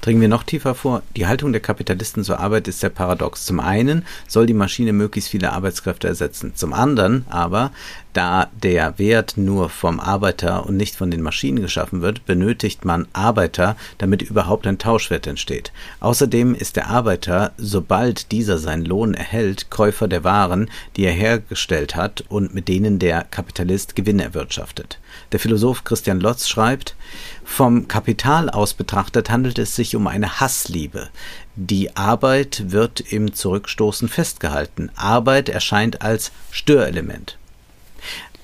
Dringen 0.00 0.20
wir 0.20 0.28
noch 0.28 0.44
tiefer 0.44 0.74
vor, 0.76 1.02
die 1.16 1.26
Haltung 1.26 1.52
der 1.52 1.60
Kapitalisten 1.60 2.22
zur 2.22 2.38
Arbeit 2.38 2.68
ist 2.68 2.80
sehr 2.80 2.90
paradox. 2.90 3.44
Zum 3.44 3.58
einen 3.58 4.04
soll 4.28 4.46
die 4.46 4.54
Maschine 4.54 4.92
möglichst 4.92 5.30
viele 5.30 5.52
Arbeitskräfte 5.52 6.06
ersetzen. 6.06 6.52
Zum 6.54 6.72
anderen 6.72 7.24
aber, 7.28 7.72
da 8.12 8.48
der 8.62 8.98
Wert 8.98 9.36
nur 9.36 9.70
vom 9.70 9.98
Arbeiter 9.98 10.66
und 10.66 10.76
nicht 10.76 10.94
von 10.94 11.10
den 11.10 11.20
Maschinen 11.20 11.60
geschaffen 11.60 12.00
wird, 12.00 12.26
benötigt 12.26 12.84
man 12.84 13.08
Arbeiter, 13.12 13.76
damit 13.98 14.22
überhaupt 14.22 14.66
ein 14.66 14.78
Tauschwert 14.78 15.26
entsteht. 15.26 15.72
Außerdem 15.98 16.54
ist 16.54 16.76
der 16.76 16.88
Arbeiter, 16.88 17.52
sobald 17.58 18.30
dieser 18.30 18.58
seinen 18.58 18.84
Lohn 18.84 19.14
erhält, 19.14 19.68
Käufer 19.68 20.06
der 20.06 20.22
Waren, 20.22 20.70
die 20.96 21.04
er 21.04 21.12
hergestellt 21.12 21.96
hat 21.96 22.24
und 22.28 22.54
mit 22.54 22.68
denen 22.68 23.00
der 23.00 23.24
Kapitalist 23.24 23.96
Gewinn 23.96 24.20
erwirtschaftet. 24.20 24.98
Der 25.32 25.40
Philosoph 25.40 25.84
Christian 25.84 26.20
Lotz 26.20 26.48
schreibt, 26.48 26.96
vom 27.44 27.88
Kapital 27.88 28.50
aus 28.50 28.74
betrachtet 28.74 29.30
handelt 29.30 29.58
es 29.58 29.76
sich 29.76 29.96
um 29.96 30.06
eine 30.06 30.40
Hassliebe. 30.40 31.08
Die 31.56 31.96
Arbeit 31.96 32.70
wird 32.72 33.00
im 33.00 33.34
Zurückstoßen 33.34 34.08
festgehalten. 34.08 34.90
Arbeit 34.96 35.48
erscheint 35.48 36.02
als 36.02 36.32
Störelement. 36.50 37.38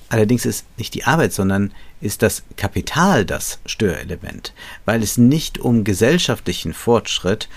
Allerdings 0.09 0.45
ist 0.45 0.65
nicht 0.77 0.93
die 0.93 1.05
Arbeit, 1.05 1.33
sondern 1.33 1.71
ist 1.99 2.21
das 2.21 2.43
Kapital 2.57 3.25
das 3.25 3.59
Störelement, 3.65 4.53
weil 4.85 5.01
es 5.01 5.17
nicht 5.17 5.57
um 5.57 5.83
gesellschaftlichen 5.83 6.73
Fortschritt, 6.73 7.49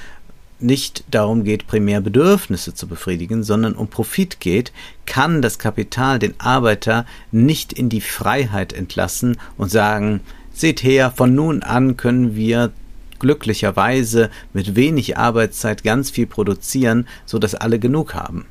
nicht 0.61 1.05
darum 1.11 1.45
geht, 1.45 1.67
primär 1.67 2.01
Bedürfnisse 2.01 2.75
zu 2.75 2.87
befriedigen, 2.87 3.43
sondern 3.43 3.75
um 3.75 3.89
Profit 3.89 4.41
geht, 4.41 4.73
kann 5.07 5.43
das 5.43 5.59
Kapital 5.59 6.19
den 6.19 6.39
Arbeiter 6.39 7.07
nicht 7.31 7.73
in 7.73 7.89
die 7.89 8.01
Freiheit 8.01 8.73
entlassen 8.73 9.37
und 9.57 9.71
sagen, 9.71 10.21
Seht 10.59 10.83
her, 10.83 11.13
von 11.15 11.37
nun 11.37 11.63
an 11.63 11.97
können 11.97 12.35
wir 12.35 12.73
glücklicherweise 13.21 14.29
mit 14.53 14.75
wenig 14.75 15.17
Arbeitszeit 15.17 15.85
ganz 15.85 16.11
viel 16.11 16.27
produzieren, 16.27 17.07
so 17.27 17.39
dass 17.39 17.55
alle 17.55 17.79
genug 17.79 18.15
haben. 18.15 18.45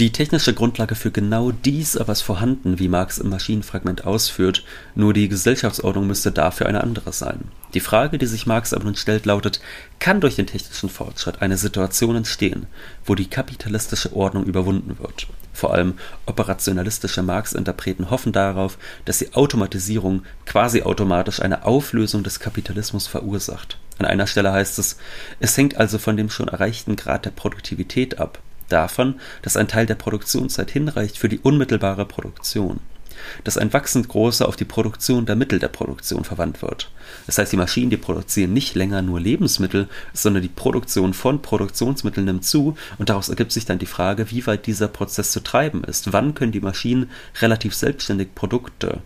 Die 0.00 0.12
technische 0.12 0.54
Grundlage 0.54 0.94
für 0.94 1.10
genau 1.10 1.50
dies 1.52 1.98
aber 1.98 2.12
ist 2.12 2.22
vorhanden, 2.22 2.78
wie 2.78 2.88
Marx 2.88 3.18
im 3.18 3.28
Maschinenfragment 3.28 4.06
ausführt, 4.06 4.64
nur 4.94 5.12
die 5.12 5.28
Gesellschaftsordnung 5.28 6.06
müsste 6.06 6.32
dafür 6.32 6.68
eine 6.68 6.82
andere 6.82 7.12
sein. 7.12 7.40
Die 7.74 7.80
Frage, 7.80 8.16
die 8.16 8.24
sich 8.24 8.46
Marx 8.46 8.72
aber 8.72 8.84
nun 8.84 8.96
stellt, 8.96 9.26
lautet, 9.26 9.60
kann 9.98 10.22
durch 10.22 10.36
den 10.36 10.46
technischen 10.46 10.88
Fortschritt 10.88 11.42
eine 11.42 11.58
Situation 11.58 12.16
entstehen, 12.16 12.64
wo 13.04 13.14
die 13.14 13.28
kapitalistische 13.28 14.16
Ordnung 14.16 14.44
überwunden 14.44 14.98
wird? 14.98 15.26
Vor 15.52 15.74
allem 15.74 15.98
operationalistische 16.24 17.22
Marx-Interpreten 17.22 18.08
hoffen 18.08 18.32
darauf, 18.32 18.78
dass 19.04 19.18
die 19.18 19.34
Automatisierung 19.34 20.22
quasi 20.46 20.80
automatisch 20.80 21.42
eine 21.42 21.66
Auflösung 21.66 22.22
des 22.22 22.40
Kapitalismus 22.40 23.06
verursacht. 23.06 23.76
An 23.98 24.06
einer 24.06 24.26
Stelle 24.26 24.50
heißt 24.50 24.78
es, 24.78 24.96
es 25.40 25.58
hängt 25.58 25.76
also 25.76 25.98
von 25.98 26.16
dem 26.16 26.30
schon 26.30 26.48
erreichten 26.48 26.96
Grad 26.96 27.26
der 27.26 27.32
Produktivität 27.32 28.18
ab, 28.18 28.38
davon, 28.72 29.20
dass 29.42 29.56
ein 29.56 29.68
Teil 29.68 29.86
der 29.86 29.94
Produktionszeit 29.94 30.70
hinreicht 30.70 31.18
für 31.18 31.28
die 31.28 31.38
unmittelbare 31.38 32.06
Produktion 32.06 32.80
dass 33.44 33.58
ein 33.58 33.72
wachsend 33.72 34.08
großer 34.08 34.46
auf 34.48 34.56
die 34.56 34.64
Produktion 34.64 35.26
der 35.26 35.36
Mittel 35.36 35.58
der 35.58 35.68
Produktion 35.68 36.24
verwandt 36.24 36.62
wird. 36.62 36.90
Das 37.26 37.38
heißt, 37.38 37.52
die 37.52 37.56
Maschinen, 37.56 37.90
die 37.90 37.96
produzieren 37.96 38.52
nicht 38.52 38.74
länger 38.74 39.02
nur 39.02 39.20
Lebensmittel, 39.20 39.88
sondern 40.12 40.42
die 40.42 40.48
Produktion 40.48 41.14
von 41.14 41.42
Produktionsmitteln 41.42 42.26
nimmt 42.26 42.44
zu 42.44 42.76
und 42.98 43.08
daraus 43.08 43.28
ergibt 43.28 43.52
sich 43.52 43.64
dann 43.64 43.78
die 43.78 43.86
Frage, 43.86 44.30
wie 44.30 44.46
weit 44.46 44.66
dieser 44.66 44.88
Prozess 44.88 45.32
zu 45.32 45.40
treiben 45.40 45.84
ist. 45.84 46.12
Wann 46.12 46.34
können 46.34 46.52
die 46.52 46.60
Maschinen 46.60 47.10
relativ 47.40 47.74
selbstständig 47.74 48.34
Produkte 48.34 49.00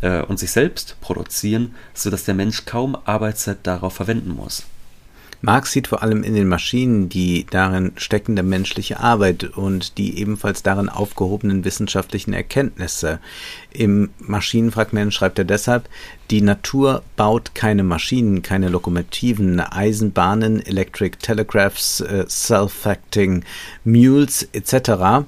äh, 0.00 0.22
und 0.22 0.38
sich 0.38 0.50
selbst 0.50 0.96
produzieren, 1.00 1.74
sodass 1.94 2.24
der 2.24 2.34
Mensch 2.34 2.64
kaum 2.66 2.96
Arbeitszeit 3.04 3.58
darauf 3.62 3.94
verwenden 3.94 4.30
muss. 4.30 4.64
Marx 5.44 5.72
sieht 5.72 5.88
vor 5.88 6.02
allem 6.02 6.22
in 6.22 6.34
den 6.34 6.48
Maschinen 6.48 7.10
die 7.10 7.44
darin 7.50 7.92
steckende 7.96 8.42
menschliche 8.42 9.00
Arbeit 9.00 9.44
und 9.44 9.98
die 9.98 10.18
ebenfalls 10.18 10.62
darin 10.62 10.88
aufgehobenen 10.88 11.66
wissenschaftlichen 11.66 12.32
Erkenntnisse. 12.32 13.18
Im 13.70 14.08
Maschinenfragment 14.20 15.12
schreibt 15.12 15.38
er 15.38 15.44
deshalb, 15.44 15.90
die 16.30 16.40
Natur 16.40 17.02
baut 17.16 17.54
keine 17.54 17.82
Maschinen, 17.82 18.40
keine 18.40 18.70
Lokomotiven, 18.70 19.60
Eisenbahnen, 19.60 20.64
Electric 20.64 21.18
Telegraphs, 21.20 22.00
äh, 22.00 22.24
Self-Acting 22.26 23.44
Mules 23.84 24.48
etc., 24.54 25.26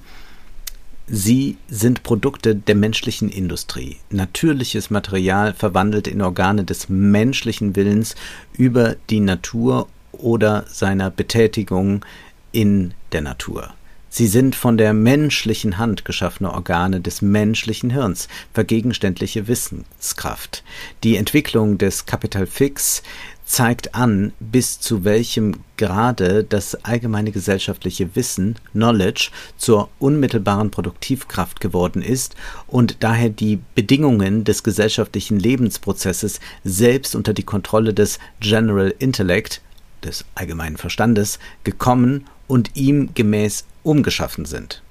Sie 1.09 1.57
sind 1.69 2.03
Produkte 2.03 2.57
der 2.57 2.75
menschlichen 2.75 3.29
Industrie. 3.29 3.99
Natürliches 4.11 4.91
Material 4.91 5.55
verwandelt 5.55 6.09
in 6.09 6.21
Organe 6.21 6.65
des 6.65 6.89
menschlichen 6.89 7.77
Willens 7.77 8.17
über 8.59 8.97
die 9.09 9.21
Natur 9.21 9.87
oder 10.19 10.65
seiner 10.69 11.11
Betätigung 11.11 12.05
in 12.53 12.95
der 13.13 13.23
Natur. 13.23 13.75
Sie 14.09 14.29
sind 14.29 14.57
von 14.57 14.79
der 14.79 14.95
menschlichen 14.95 15.77
Hand 15.77 16.07
geschaffene 16.07 16.51
Organe 16.51 17.03
des 17.03 17.21
menschlichen 17.21 17.91
Hirns, 17.91 18.29
vergegenständliche 18.55 19.47
Wissenskraft. 19.47 20.65
Die 21.05 21.17
Entwicklung 21.17 21.77
des 21.77 22.07
Capital 22.07 22.47
Fix 22.47 23.03
zeigt 23.45 23.95
an, 23.95 24.33
bis 24.41 24.81
zu 24.81 25.05
welchem 25.05 25.57
Grade 25.77 26.45
das 26.45 26.75
allgemeine 26.85 27.31
gesellschaftliche 27.31 28.17
Wissen, 28.17 28.57
Knowledge, 28.73 29.31
zur 29.59 29.89
unmittelbaren 29.99 30.71
Produktivkraft 30.71 31.61
geworden 31.61 32.01
ist 32.01 32.37
und 32.67 32.97
daher 33.01 33.29
die 33.29 33.61
Bedingungen 33.75 34.45
des 34.45 34.63
gesellschaftlichen 34.63 35.39
Lebensprozesses 35.39 36.41
selbst 36.65 37.15
unter 37.15 37.35
die 37.35 37.45
Kontrolle 37.45 37.93
des 37.93 38.19
General 38.41 38.95
Intellect, 38.99 39.61
des 40.05 40.25
allgemeinen 40.35 40.77
Verstandes, 40.77 41.39
gekommen 41.65 42.27
und 42.47 42.71
ihm 42.75 43.11
gemäß 43.15 43.65
umgeschaffen 43.83 44.45
sind. 44.45 44.83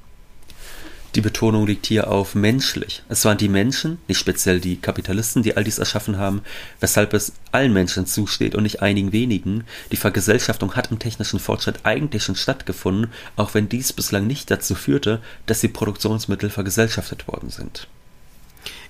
Die 1.15 1.22
Betonung 1.22 1.65
liegt 1.65 1.86
hier 1.86 2.12
auf 2.12 2.36
menschlich. 2.36 3.02
Es 3.08 3.24
waren 3.24 3.38
die 3.38 3.48
Menschen, 3.48 4.00
nicht 4.10 4.20
speziell 4.20 4.60
die 4.60 4.76
Kapitalisten, 4.76 5.44
die 5.44 5.56
all 5.56 5.63
dies 5.63 5.80
erschaffen 5.80 6.18
haben, 6.18 6.41
weshalb 6.82 7.13
es 7.13 7.32
allen 7.54 7.72
Menschen 7.72 8.06
zusteht 8.06 8.54
und 8.54 8.63
nicht 8.63 8.82
einigen 8.82 9.13
wenigen. 9.13 9.63
Die 9.94 9.98
Vergesellschaftung 9.98 10.76
hat 10.76 10.91
im 10.91 11.00
technischen 11.00 11.39
Fortschritt 11.39 11.80
eigentlich 11.84 12.24
schon 12.24 12.36
stattgefunden, 12.36 13.13
auch 13.38 13.54
wenn 13.54 13.70
dies 13.70 13.94
bislang 13.94 14.28
nicht 14.28 14.52
dazu 14.52 14.76
führte, 14.76 15.22
dass 15.46 15.62
die 15.62 15.70
Produktionsmittel 15.70 16.50
vergesellschaftet 16.50 17.30
worden 17.30 17.50
sind. 17.50 17.88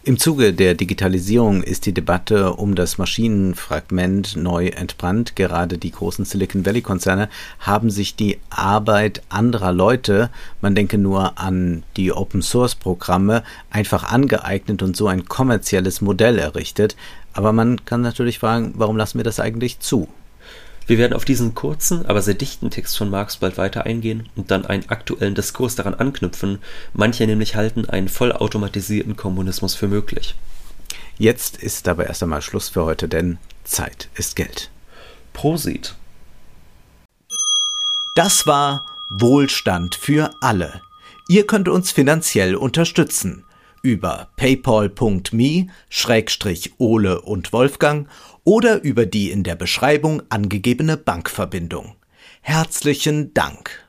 Im 0.08 0.20
Zuge 0.20 0.54
der 0.54 0.76
Digitalisierung 0.76 1.64
ist 1.64 1.88
die 1.88 1.92
Debatte 1.92 2.54
um 2.54 2.76
das 2.76 3.00
Maschinenfragment 3.00 4.36
neu 4.36 4.68
entbrannt. 4.68 5.36
Gerade 5.36 5.80
die 5.80 5.90
großen 5.90 6.26
Silicon 6.26 6.64
Valley 6.64 6.84
Konzerne 6.84 7.28
haben 7.58 7.90
sich 7.90 8.16
die 8.16 8.38
Arbeit 8.52 9.24
anderer 9.30 9.72
Leute, 9.72 10.30
man 10.62 10.76
denke 10.76 11.00
nur 11.00 11.40
an 11.40 11.82
die 11.98 12.14
Open 12.14 12.44
Source 12.44 12.76
Programme, 12.76 13.42
einfach 13.72 14.04
angeeignet 14.04 14.84
und 14.84 14.96
so 14.96 15.08
ein 15.08 15.26
kommerzielles 15.26 16.02
Modell 16.02 16.38
errichtet. 16.38 16.96
Aber 17.34 17.52
man 17.52 17.84
kann 17.84 18.02
natürlich 18.02 18.38
fragen, 18.38 18.76
warum 18.76 18.98
lassen 18.98 19.18
wir 19.18 19.26
das 19.26 19.40
eigentlich 19.40 19.80
zu? 19.80 20.08
Wir 20.88 20.98
werden 21.00 21.14
auf 21.14 21.26
diesen 21.26 21.56
kurzen, 21.56 22.06
aber 22.06 22.22
sehr 22.22 22.36
dichten 22.36 22.70
Text 22.70 22.98
von 22.98 23.10
Marx 23.10 23.38
bald 23.38 23.58
weiter 23.58 23.86
eingehen 23.86 24.30
und 24.36 24.52
dann 24.52 24.66
einen 24.66 24.90
aktuellen 24.90 25.34
Diskurs 25.34 25.76
daran 25.76 25.96
anknüpfen. 25.96 26.60
Manche 26.94 27.26
nämlich 27.26 27.56
halten 27.56 27.86
einen 27.86 28.08
vollautomatisierten 28.08 29.16
Kommunismus 29.16 29.74
für 29.74 29.88
möglich. 29.88 30.36
Jetzt 31.18 31.58
ist 31.58 31.88
aber 31.88 32.06
erst 32.08 32.22
einmal 32.22 32.42
Schluss 32.42 32.70
für 32.70 32.86
heute, 32.86 33.08
denn 33.08 33.38
Zeit 33.64 34.10
ist 34.16 34.36
Geld. 34.36 34.70
Prosit. 35.34 35.96
Das 38.16 38.46
war 38.46 38.86
Wohlstand 39.10 39.96
für 39.96 40.30
alle. 40.42 40.82
Ihr 41.28 41.48
könnt 41.48 41.68
uns 41.68 41.92
finanziell 41.92 42.56
unterstützen 42.56 43.44
über 43.82 44.30
paypal.me-ole 44.36 45.72
und 47.22 47.54
Wolfgang 47.54 48.08
oder 48.46 48.82
über 48.82 49.06
die 49.06 49.32
in 49.32 49.44
der 49.44 49.56
Beschreibung 49.56 50.24
angegebene 50.30 50.96
Bankverbindung. 50.96 51.96
Herzlichen 52.42 53.34
Dank. 53.34 53.85